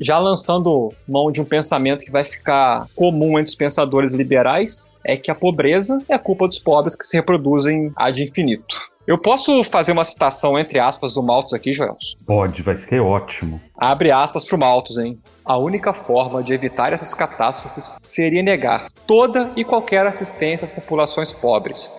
já 0.00 0.18
lançando 0.18 0.92
mão 1.06 1.30
de 1.30 1.40
um 1.40 1.44
pensamento 1.44 2.04
que 2.04 2.10
vai 2.10 2.24
ficar 2.24 2.86
comum 2.96 3.38
entre 3.38 3.50
os 3.50 3.54
pensadores 3.54 4.12
liberais, 4.12 4.90
é 5.04 5.16
que 5.16 5.30
a 5.30 5.34
pobreza 5.34 6.02
é 6.08 6.14
a 6.14 6.18
culpa 6.18 6.48
dos 6.48 6.58
pobres 6.58 6.96
que 6.96 7.06
se 7.06 7.16
reproduzem 7.16 7.92
ad 7.94 8.22
infinito. 8.22 8.90
Eu 9.06 9.18
posso 9.18 9.62
fazer 9.64 9.92
uma 9.92 10.04
citação 10.04 10.58
entre 10.58 10.78
aspas 10.78 11.14
do 11.14 11.22
Malthus 11.22 11.52
aqui, 11.52 11.72
Joelson? 11.72 12.16
Pode, 12.26 12.62
vai 12.62 12.76
ser 12.76 13.00
ótimo. 13.00 13.60
Abre 13.76 14.10
aspas 14.10 14.44
pro 14.44 14.58
Malthus, 14.58 14.98
hein? 14.98 15.18
A 15.44 15.56
única 15.56 15.92
forma 15.92 16.42
de 16.42 16.54
evitar 16.54 16.92
essas 16.92 17.12
catástrofes 17.12 17.98
seria 18.06 18.42
negar 18.42 18.86
toda 19.06 19.50
e 19.56 19.64
qualquer 19.64 20.06
assistência 20.06 20.64
às 20.64 20.70
populações 20.70 21.32
pobres 21.32 21.92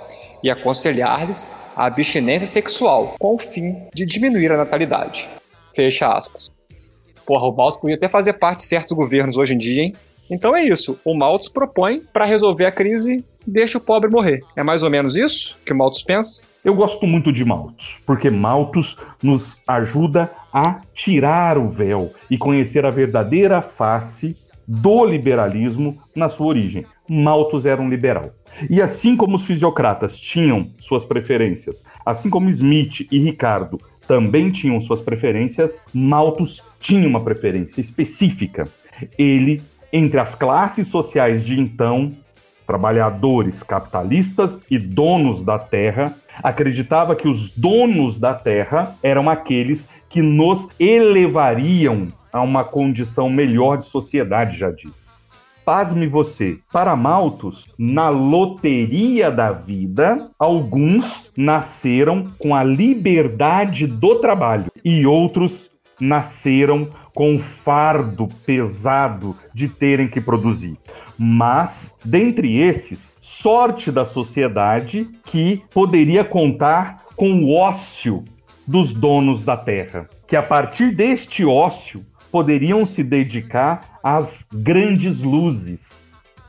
e 0.44 0.50
aconselhar-lhes 0.50 1.52
a 1.76 1.86
abstinência 1.86 2.48
sexual, 2.48 3.16
com 3.20 3.36
o 3.36 3.40
fim 3.40 3.76
de 3.94 4.06
diminuir 4.06 4.52
a 4.52 4.58
natalidade. 4.58 5.30
Fecha 5.76 6.08
aspas. 6.08 6.50
Porra, 7.32 7.48
o 7.48 7.56
Malthus 7.56 7.80
podia 7.80 7.96
até 7.96 8.10
fazer 8.10 8.34
parte 8.34 8.58
de 8.58 8.66
certos 8.66 8.92
governos 8.92 9.38
hoje 9.38 9.54
em 9.54 9.58
dia, 9.58 9.84
hein? 9.84 9.94
Então 10.30 10.54
é 10.54 10.66
isso. 10.66 11.00
O 11.06 11.16
Malthus 11.16 11.48
propõe 11.48 12.02
para 12.12 12.26
resolver 12.26 12.66
a 12.66 12.74
crise 12.74 13.24
deixa 13.48 13.78
o 13.78 13.82
pobre 13.82 14.10
morrer. 14.10 14.42
É 14.54 14.62
mais 14.62 14.84
ou 14.84 14.90
menos 14.90 15.16
isso 15.16 15.58
que 15.66 15.72
o 15.72 15.78
Malthus 15.78 16.04
pensa? 16.04 16.44
Eu 16.62 16.76
gosto 16.76 17.08
muito 17.08 17.32
de 17.32 17.46
Malthus, 17.46 18.02
porque 18.06 18.30
Malthus 18.30 18.98
nos 19.24 19.62
ajuda 19.66 20.30
a 20.52 20.82
tirar 20.94 21.58
o 21.58 21.70
véu 21.70 22.12
e 22.30 22.38
conhecer 22.38 22.86
a 22.86 22.90
verdadeira 22.90 23.62
face 23.62 24.36
do 24.68 25.06
liberalismo 25.06 25.98
na 26.14 26.28
sua 26.28 26.48
origem. 26.48 26.86
Malthus 27.08 27.66
era 27.66 27.82
um 27.82 27.90
liberal. 27.90 28.32
E 28.70 28.82
assim 28.82 29.16
como 29.16 29.38
os 29.38 29.46
fisiocratas 29.46 30.20
tinham 30.20 30.70
suas 30.80 31.06
preferências, 31.06 31.82
assim 32.06 32.30
como 32.30 32.50
Smith 32.50 33.08
e 33.10 33.20
Ricardo 33.20 33.80
também 34.12 34.52
tinham 34.52 34.82
suas 34.82 35.00
preferências, 35.00 35.86
Malthus 35.94 36.62
tinha 36.82 37.08
uma 37.08 37.24
preferência 37.24 37.80
específica. 37.80 38.68
Ele, 39.18 39.64
entre 39.94 40.20
as 40.20 40.36
classes 40.36 40.90
sociais 40.90 41.46
de 41.46 41.58
então, 41.58 42.12
trabalhadores 42.68 43.64
capitalistas 43.64 44.60
e 44.70 44.78
donos 44.78 45.44
da 45.44 45.58
terra, 45.58 46.14
acreditava 46.44 47.16
que 47.16 47.26
os 47.26 47.52
donos 47.52 48.20
da 48.20 48.34
terra 48.34 48.98
eram 49.02 49.30
aqueles 49.30 49.88
que 50.10 50.22
nos 50.22 50.68
elevariam 50.78 52.10
a 52.34 52.42
uma 52.42 52.66
condição 52.66 53.30
melhor 53.30 53.78
de 53.78 53.86
sociedade, 53.86 54.60
já 54.60 54.72
dito. 54.72 55.01
Pasme 55.66 56.08
você, 56.08 56.58
para 56.74 56.96
Malthus, 56.96 57.70
na 57.78 58.10
loteria 58.10 59.30
da 59.30 59.52
vida, 59.52 60.32
alguns 60.40 61.30
nasceram 61.38 62.24
com 62.40 62.56
a 62.56 62.64
liberdade 62.64 63.86
do 63.86 64.16
trabalho 64.16 64.72
e 64.84 65.06
outros 65.06 65.70
nasceram 66.00 66.90
com 67.14 67.36
o 67.36 67.40
fardo 67.40 68.28
pesado 68.44 69.36
de 69.54 69.68
terem 69.68 70.08
que 70.08 70.20
produzir. 70.20 70.78
Mas, 71.18 71.94
dentre 72.04 72.58
esses, 72.58 73.18
sorte 73.22 73.92
da 73.92 74.04
sociedade 74.04 75.08
que 75.24 75.62
poderia 75.72 76.24
contar 76.24 77.06
com 77.16 77.44
o 77.44 77.56
ócio 77.56 78.26
dos 78.66 78.94
donos 78.94 79.44
da 79.44 79.56
terra, 79.56 80.10
que 80.26 80.36
a 80.36 80.42
partir 80.42 80.96
deste 80.96 81.46
ócio 81.46 82.04
poderiam 82.32 82.86
se 82.86 83.04
dedicar 83.04 84.00
às 84.04 84.46
grandes 84.54 85.22
luzes, 85.22 85.98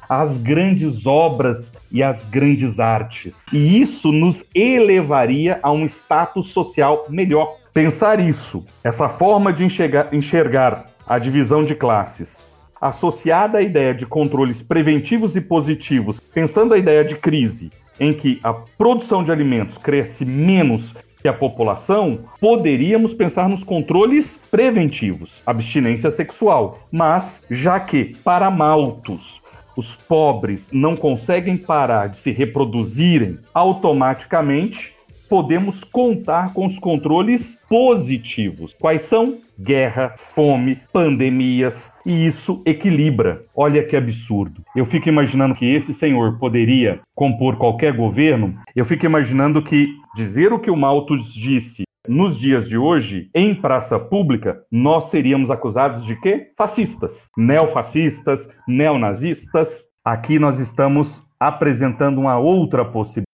às 0.08 0.36
grandes 0.38 1.06
obras 1.06 1.72
e 1.90 2.02
às 2.02 2.24
grandes 2.24 2.78
artes. 2.78 3.46
E 3.52 3.80
isso 3.80 4.12
nos 4.12 4.44
elevaria 4.54 5.58
a 5.62 5.72
um 5.72 5.84
status 5.86 6.48
social 6.48 7.06
melhor. 7.08 7.56
Pensar 7.72 8.20
isso, 8.20 8.64
essa 8.84 9.08
forma 9.08 9.52
de 9.52 9.64
enxergar, 9.64 10.12
enxergar 10.12 10.86
a 11.06 11.18
divisão 11.18 11.64
de 11.64 11.74
classes, 11.74 12.44
associada 12.80 13.58
à 13.58 13.62
ideia 13.62 13.94
de 13.94 14.04
controles 14.04 14.60
preventivos 14.60 15.36
e 15.36 15.40
positivos, 15.40 16.20
pensando 16.20 16.74
a 16.74 16.78
ideia 16.78 17.04
de 17.04 17.16
crise, 17.16 17.70
em 17.98 18.12
que 18.12 18.40
a 18.42 18.52
produção 18.52 19.22
de 19.22 19.32
alimentos 19.32 19.78
cresce 19.78 20.24
menos 20.24 20.94
que 21.22 21.28
a 21.28 21.32
população, 21.32 22.24
poderíamos 22.40 23.14
pensar 23.14 23.48
nos 23.48 23.62
controles 23.62 24.38
preventivos, 24.50 25.40
abstinência 25.46 26.10
sexual. 26.10 26.80
Mas, 26.90 27.42
já 27.48 27.78
que 27.78 28.04
para 28.04 28.50
maltos 28.50 29.40
os 29.76 29.94
pobres 29.94 30.68
não 30.72 30.96
conseguem 30.96 31.56
parar 31.56 32.08
de 32.08 32.18
se 32.18 32.30
reproduzirem, 32.30 33.38
automaticamente 33.54 34.92
podemos 35.32 35.82
contar 35.82 36.52
com 36.52 36.66
os 36.66 36.78
controles 36.78 37.58
positivos. 37.66 38.76
Quais 38.78 39.00
são? 39.00 39.38
Guerra, 39.58 40.12
fome, 40.14 40.78
pandemias, 40.92 41.94
e 42.04 42.26
isso 42.26 42.60
equilibra. 42.66 43.42
Olha 43.56 43.82
que 43.82 43.96
absurdo. 43.96 44.62
Eu 44.76 44.84
fico 44.84 45.08
imaginando 45.08 45.54
que 45.54 45.64
esse 45.64 45.94
senhor 45.94 46.36
poderia 46.36 47.00
compor 47.14 47.56
qualquer 47.56 47.96
governo. 47.96 48.54
Eu 48.76 48.84
fico 48.84 49.06
imaginando 49.06 49.62
que 49.62 49.88
dizer 50.14 50.52
o 50.52 50.58
que 50.58 50.70
o 50.70 50.76
Malthus 50.76 51.32
disse 51.32 51.84
nos 52.06 52.38
dias 52.38 52.68
de 52.68 52.76
hoje, 52.76 53.30
em 53.34 53.54
praça 53.54 53.98
pública, 53.98 54.60
nós 54.70 55.04
seríamos 55.04 55.50
acusados 55.50 56.04
de 56.04 56.14
quê? 56.20 56.50
Fascistas, 56.58 57.28
neofascistas, 57.38 58.50
neonazistas. 58.68 59.84
Aqui 60.04 60.38
nós 60.38 60.58
estamos 60.58 61.22
apresentando 61.40 62.20
uma 62.20 62.38
outra 62.38 62.84
possibilidade. 62.84 63.31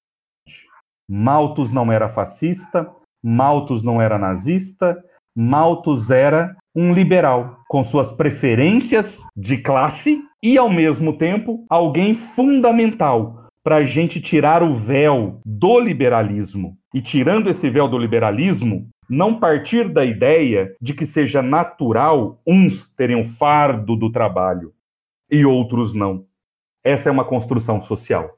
Malthus 1.08 1.72
não 1.72 1.90
era 1.90 2.08
fascista, 2.08 2.90
Malthus 3.22 3.82
não 3.82 4.00
era 4.00 4.18
nazista, 4.18 5.02
Malthus 5.34 6.10
era 6.10 6.56
um 6.74 6.92
liberal, 6.92 7.58
com 7.68 7.82
suas 7.82 8.12
preferências 8.12 9.22
de 9.36 9.58
classe 9.58 10.22
e, 10.42 10.58
ao 10.58 10.70
mesmo 10.70 11.16
tempo, 11.16 11.64
alguém 11.68 12.14
fundamental 12.14 13.46
para 13.62 13.76
a 13.76 13.84
gente 13.84 14.20
tirar 14.20 14.62
o 14.62 14.74
véu 14.74 15.40
do 15.44 15.80
liberalismo. 15.80 16.76
E 16.94 17.00
tirando 17.00 17.50
esse 17.50 17.68
véu 17.68 17.88
do 17.88 17.98
liberalismo, 17.98 18.88
não 19.08 19.38
partir 19.38 19.88
da 19.88 20.04
ideia 20.04 20.74
de 20.80 20.94
que 20.94 21.06
seja 21.06 21.42
natural 21.42 22.40
uns 22.46 22.88
terem 22.94 23.20
o 23.20 23.24
fardo 23.24 23.96
do 23.96 24.12
trabalho 24.12 24.72
e 25.30 25.44
outros 25.44 25.94
não. 25.94 26.24
Essa 26.84 27.08
é 27.08 27.12
uma 27.12 27.24
construção 27.24 27.80
social. 27.80 28.37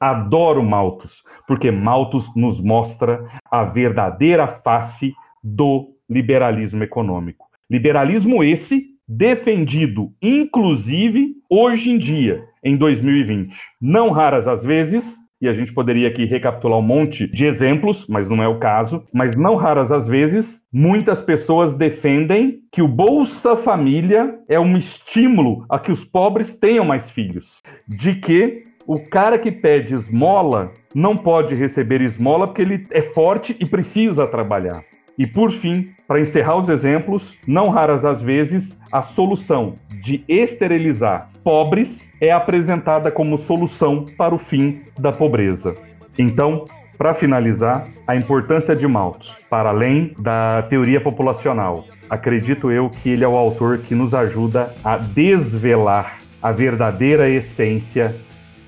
Adoro 0.00 0.64
Malthus, 0.64 1.22
porque 1.46 1.70
Malthus 1.70 2.34
nos 2.34 2.58
mostra 2.58 3.22
a 3.50 3.64
verdadeira 3.64 4.48
face 4.48 5.12
do 5.44 5.94
liberalismo 6.08 6.82
econômico. 6.82 7.46
Liberalismo 7.70 8.42
esse 8.42 8.86
defendido, 9.06 10.12
inclusive, 10.22 11.34
hoje 11.50 11.90
em 11.90 11.98
dia, 11.98 12.44
em 12.64 12.76
2020. 12.76 13.54
Não 13.80 14.10
raras 14.10 14.48
as 14.48 14.62
vezes, 14.62 15.16
e 15.40 15.48
a 15.48 15.52
gente 15.52 15.72
poderia 15.72 16.08
aqui 16.08 16.24
recapitular 16.24 16.78
um 16.78 16.82
monte 16.82 17.26
de 17.26 17.44
exemplos, 17.44 18.06
mas 18.08 18.28
não 18.28 18.42
é 18.42 18.48
o 18.48 18.58
caso, 18.58 19.04
mas 19.12 19.36
não 19.36 19.56
raras 19.56 19.90
as 19.90 20.06
vezes, 20.06 20.66
muitas 20.72 21.20
pessoas 21.20 21.74
defendem 21.74 22.60
que 22.70 22.82
o 22.82 22.88
Bolsa 22.88 23.56
Família 23.56 24.38
é 24.48 24.60
um 24.60 24.76
estímulo 24.76 25.64
a 25.68 25.78
que 25.78 25.90
os 25.90 26.04
pobres 26.04 26.54
tenham 26.54 26.84
mais 26.84 27.10
filhos, 27.10 27.62
de 27.88 28.14
que 28.14 28.69
o 28.90 28.98
cara 28.98 29.38
que 29.38 29.52
pede 29.52 29.94
esmola 29.94 30.72
não 30.92 31.16
pode 31.16 31.54
receber 31.54 32.00
esmola 32.00 32.48
porque 32.48 32.62
ele 32.62 32.88
é 32.90 33.00
forte 33.00 33.56
e 33.60 33.64
precisa 33.64 34.26
trabalhar. 34.26 34.82
E 35.16 35.28
por 35.28 35.52
fim, 35.52 35.90
para 36.08 36.18
encerrar 36.18 36.56
os 36.56 36.68
exemplos, 36.68 37.38
não 37.46 37.68
raras 37.68 38.04
as 38.04 38.20
vezes, 38.20 38.76
a 38.90 39.00
solução 39.00 39.76
de 40.02 40.24
esterilizar 40.26 41.30
pobres 41.44 42.10
é 42.20 42.32
apresentada 42.32 43.12
como 43.12 43.38
solução 43.38 44.06
para 44.18 44.34
o 44.34 44.38
fim 44.38 44.80
da 44.98 45.12
pobreza. 45.12 45.76
Então, 46.18 46.64
para 46.98 47.14
finalizar, 47.14 47.86
a 48.08 48.16
importância 48.16 48.74
de 48.74 48.88
Malthus, 48.88 49.38
para 49.48 49.68
além 49.68 50.16
da 50.18 50.62
teoria 50.62 51.00
populacional, 51.00 51.84
acredito 52.08 52.72
eu 52.72 52.90
que 52.90 53.10
ele 53.10 53.22
é 53.22 53.28
o 53.28 53.36
autor 53.36 53.78
que 53.78 53.94
nos 53.94 54.14
ajuda 54.14 54.74
a 54.82 54.96
desvelar 54.96 56.18
a 56.42 56.50
verdadeira 56.50 57.28
essência 57.28 58.16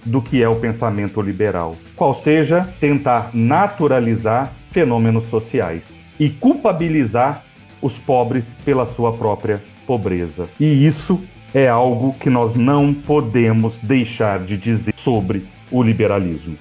do 0.04 0.20
que 0.20 0.42
é 0.42 0.48
o 0.48 0.56
pensamento 0.56 1.20
liberal, 1.20 1.76
qual 1.96 2.14
seja 2.14 2.66
tentar 2.80 3.30
naturalizar 3.32 4.52
fenômenos 4.70 5.24
sociais 5.26 5.94
e 6.18 6.28
culpabilizar 6.28 7.44
os 7.80 7.98
pobres 7.98 8.60
pela 8.64 8.86
sua 8.86 9.12
própria 9.12 9.62
pobreza. 9.86 10.48
E 10.58 10.86
isso 10.86 11.20
é 11.54 11.68
algo 11.68 12.14
que 12.14 12.30
nós 12.30 12.54
não 12.54 12.94
podemos 12.94 13.78
deixar 13.80 14.38
de 14.38 14.56
dizer 14.56 14.94
sobre 14.96 15.44
o 15.70 15.82
liberalismo. 15.82 16.56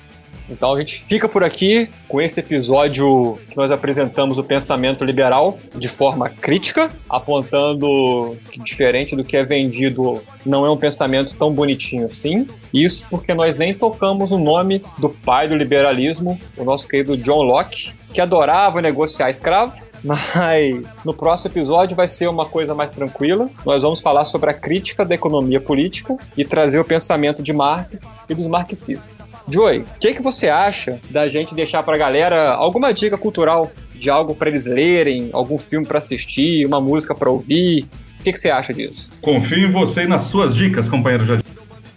Então 0.51 0.73
a 0.73 0.79
gente 0.79 1.03
fica 1.07 1.29
por 1.29 1.43
aqui 1.43 1.89
com 2.07 2.21
esse 2.21 2.39
episódio 2.39 3.39
que 3.49 3.55
nós 3.55 3.71
apresentamos 3.71 4.37
o 4.37 4.43
pensamento 4.43 5.03
liberal 5.03 5.57
de 5.75 5.87
forma 5.87 6.29
crítica, 6.29 6.89
apontando 7.09 8.35
que 8.51 8.59
diferente 8.59 9.15
do 9.15 9.23
que 9.23 9.37
é 9.37 9.43
vendido, 9.45 10.21
não 10.45 10.65
é 10.65 10.69
um 10.69 10.77
pensamento 10.77 11.33
tão 11.35 11.53
bonitinho 11.53 12.07
assim. 12.07 12.47
Isso 12.73 13.05
porque 13.09 13.33
nós 13.33 13.57
nem 13.57 13.73
tocamos 13.73 14.29
o 14.31 14.37
nome 14.37 14.83
do 14.97 15.09
pai 15.09 15.47
do 15.47 15.55
liberalismo, 15.55 16.39
o 16.57 16.63
nosso 16.63 16.87
querido 16.87 17.15
John 17.17 17.43
Locke, 17.43 17.93
que 18.13 18.19
adorava 18.19 18.81
negociar 18.81 19.29
escravo 19.29 19.73
mas 20.03 20.81
no 21.05 21.13
próximo 21.13 21.51
episódio 21.51 21.95
vai 21.95 22.07
ser 22.07 22.27
uma 22.27 22.45
coisa 22.45 22.73
mais 22.73 22.91
tranquila. 22.91 23.49
Nós 23.65 23.83
vamos 23.83 24.01
falar 24.01 24.25
sobre 24.25 24.49
a 24.49 24.53
crítica 24.53 25.05
da 25.05 25.15
economia 25.15 25.61
política 25.61 26.17
e 26.35 26.43
trazer 26.43 26.79
o 26.79 26.85
pensamento 26.85 27.41
de 27.41 27.53
Marx 27.53 28.11
e 28.27 28.33
dos 28.33 28.47
marxistas. 28.47 29.30
Joey, 29.47 29.79
o 29.79 29.85
que, 29.99 30.13
que 30.13 30.21
você 30.21 30.49
acha 30.49 30.99
da 31.09 31.27
gente 31.27 31.53
deixar 31.53 31.83
pra 31.83 31.97
galera 31.97 32.53
alguma 32.53 32.93
dica 32.93 33.17
cultural 33.17 33.71
de 33.93 34.09
algo 34.09 34.33
para 34.35 34.49
eles 34.49 34.65
lerem, 34.65 35.29
algum 35.33 35.57
filme 35.57 35.85
para 35.85 35.99
assistir, 35.99 36.65
uma 36.65 36.81
música 36.81 37.13
para 37.13 37.29
ouvir? 37.29 37.85
O 38.19 38.23
que, 38.23 38.31
que 38.31 38.39
você 38.39 38.49
acha 38.49 38.73
disso? 38.73 39.09
Confio 39.21 39.67
em 39.67 39.71
você 39.71 40.03
e 40.03 40.07
nas 40.07 40.23
suas 40.23 40.55
dicas, 40.55 40.87
companheiro 40.87 41.25
Jardim. 41.25 41.43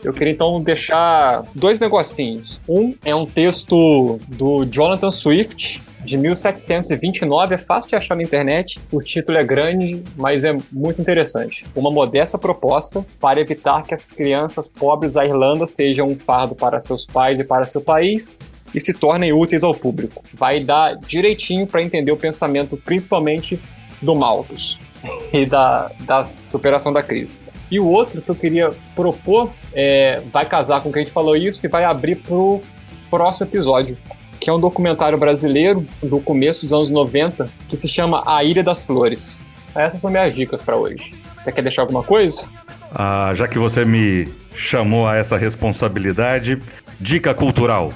Eu 0.02 0.12
queria 0.12 0.32
então 0.32 0.60
deixar 0.60 1.44
dois 1.54 1.80
negocinhos. 1.80 2.60
Um 2.68 2.94
é 3.04 3.14
um 3.14 3.24
texto 3.24 4.20
do 4.28 4.66
Jonathan 4.66 5.10
Swift, 5.10 5.82
de 6.04 6.18
1729, 6.18 7.54
é 7.54 7.58
fácil 7.58 7.90
de 7.90 7.96
achar 7.96 8.14
na 8.14 8.22
internet. 8.22 8.78
O 8.92 9.00
título 9.00 9.38
é 9.38 9.44
grande, 9.44 10.02
mas 10.16 10.44
é 10.44 10.54
muito 10.70 11.00
interessante. 11.00 11.64
Uma 11.74 11.90
modesta 11.90 12.38
proposta 12.38 13.04
para 13.18 13.40
evitar 13.40 13.82
que 13.82 13.94
as 13.94 14.04
crianças 14.04 14.68
pobres 14.68 15.14
da 15.14 15.24
Irlanda 15.24 15.66
sejam 15.66 16.06
um 16.06 16.18
fardo 16.18 16.54
para 16.54 16.78
seus 16.80 17.06
pais 17.06 17.40
e 17.40 17.44
para 17.44 17.64
seu 17.64 17.80
país 17.80 18.36
e 18.74 18.80
se 18.80 18.92
tornem 18.92 19.32
úteis 19.32 19.64
ao 19.64 19.72
público. 19.72 20.22
Vai 20.34 20.60
dar 20.60 20.96
direitinho 20.96 21.66
para 21.66 21.82
entender 21.82 22.12
o 22.12 22.16
pensamento, 22.16 22.76
principalmente 22.76 23.58
do 24.02 24.14
Malthus 24.14 24.78
e 25.32 25.46
da, 25.46 25.90
da 26.00 26.24
superação 26.24 26.92
da 26.92 27.02
crise. 27.02 27.36
E 27.70 27.80
o 27.80 27.88
outro 27.88 28.20
que 28.20 28.30
eu 28.30 28.34
queria 28.34 28.70
propor 28.94 29.50
é, 29.72 30.20
vai 30.30 30.44
casar 30.44 30.82
com 30.82 30.90
o 30.90 30.92
que 30.92 30.98
a 30.98 31.02
gente 31.02 31.12
falou 31.12 31.34
isso 31.34 31.64
e 31.64 31.68
vai 31.68 31.84
abrir 31.84 32.16
para 32.16 32.34
o 32.34 32.60
próximo 33.08 33.46
episódio, 33.46 33.96
que 34.44 34.50
é 34.50 34.52
um 34.52 34.60
documentário 34.60 35.16
brasileiro 35.16 35.86
do 36.02 36.20
começo 36.20 36.66
dos 36.66 36.72
anos 36.74 36.90
90 36.90 37.48
que 37.66 37.78
se 37.78 37.88
chama 37.88 38.22
A 38.26 38.44
Ilha 38.44 38.62
das 38.62 38.84
Flores. 38.84 39.42
Essas 39.74 40.02
são 40.02 40.10
minhas 40.10 40.34
dicas 40.34 40.60
para 40.60 40.76
hoje. 40.76 41.14
Você 41.42 41.50
quer 41.50 41.62
deixar 41.62 41.80
alguma 41.80 42.02
coisa? 42.02 42.46
Ah, 42.94 43.32
já 43.34 43.48
que 43.48 43.58
você 43.58 43.86
me 43.86 44.28
chamou 44.54 45.08
a 45.08 45.16
essa 45.16 45.38
responsabilidade, 45.38 46.60
dica 47.00 47.32
cultural. 47.32 47.90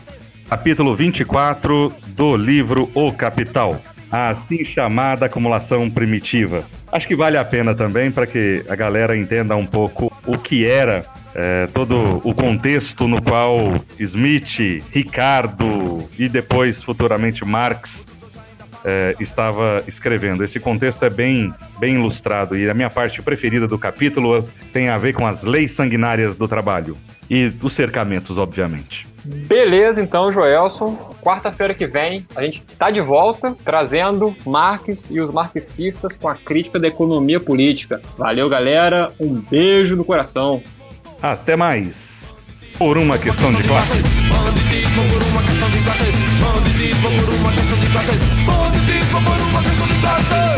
Capítulo 0.49 0.97
24 0.97 1.93
do 2.17 2.35
livro 2.35 2.91
O 2.95 3.13
Capital 3.13 3.79
a 4.11 4.31
assim 4.31 4.65
chamada 4.65 5.27
acumulação 5.27 5.91
primitiva. 5.91 6.65
Acho 6.91 7.07
que 7.07 7.15
vale 7.15 7.37
a 7.37 7.45
pena 7.45 7.75
também 7.75 8.11
para 8.11 8.27
que 8.27 8.65
a 8.67 8.75
galera 8.75 9.15
entenda 9.15 9.55
um 9.55 9.67
pouco 9.67 10.11
o 10.27 10.39
que 10.39 10.67
era 10.67 11.05
é, 11.41 11.69
todo 11.69 12.21
o 12.25 12.35
contexto 12.35 13.07
no 13.07 13.23
qual 13.23 13.77
Smith, 13.97 14.83
Ricardo 14.91 16.03
e 16.19 16.29
depois 16.29 16.83
futuramente 16.83 17.45
Marx 17.45 18.05
é, 18.85 19.15
estava 19.21 19.85
escrevendo. 19.87 20.43
Esse 20.43 20.59
contexto 20.59 21.05
é 21.05 21.11
bem, 21.11 21.55
bem 21.79 21.95
ilustrado 21.95 22.59
e 22.59 22.69
a 22.69 22.75
minha 22.75 22.91
parte 22.91 23.23
preferida 23.23 23.69
do 23.69 23.79
capítulo 23.79 24.49
tem 24.73 24.89
a 24.89 24.99
ver 24.99 25.13
com 25.13 25.25
as 25.25 25.45
leis 25.45 25.71
sanguinárias 25.71 26.35
do 26.35 26.49
trabalho 26.49 26.97
e 27.31 27.53
os 27.63 27.73
cercamentos, 27.73 28.37
obviamente. 28.37 29.07
Beleza, 29.25 30.03
então, 30.03 30.33
Joelson. 30.33 30.97
Quarta-feira 31.23 31.73
que 31.73 31.87
vem 31.87 32.27
a 32.35 32.43
gente 32.43 32.65
está 32.69 32.91
de 32.91 33.01
volta 33.01 33.55
trazendo 33.65 34.35
Marx 34.45 35.09
e 35.09 35.21
os 35.21 35.31
marxistas 35.31 36.17
com 36.17 36.29
a 36.29 36.35
crítica 36.35 36.81
da 36.81 36.89
economia 36.89 37.39
política. 37.39 38.03
Valeu, 38.17 38.49
galera. 38.49 39.13
Um 39.21 39.35
beijo 39.35 39.95
no 39.95 40.05
coração. 40.05 40.63
Até 41.23 41.57
mais. 41.57 42.35
Por 42.79 42.97
uma 42.97 43.19
questão 43.19 43.53
de 43.53 43.63
classe. 43.65 43.99
Banditismo 43.99 45.03
por 45.09 45.23
uma 45.23 45.43
questão 45.43 45.71
de 45.71 45.79
classe. 45.83 46.05
Banditismo 46.41 47.11
por 47.11 47.35
uma 47.35 47.53
questão 47.53 47.79
de 47.79 47.87
classe. 47.87 48.13
Banditismo 48.47 49.23
por 49.23 49.41
uma 49.41 49.63
questão 49.63 49.87
de 49.89 50.01
classe. 50.01 50.58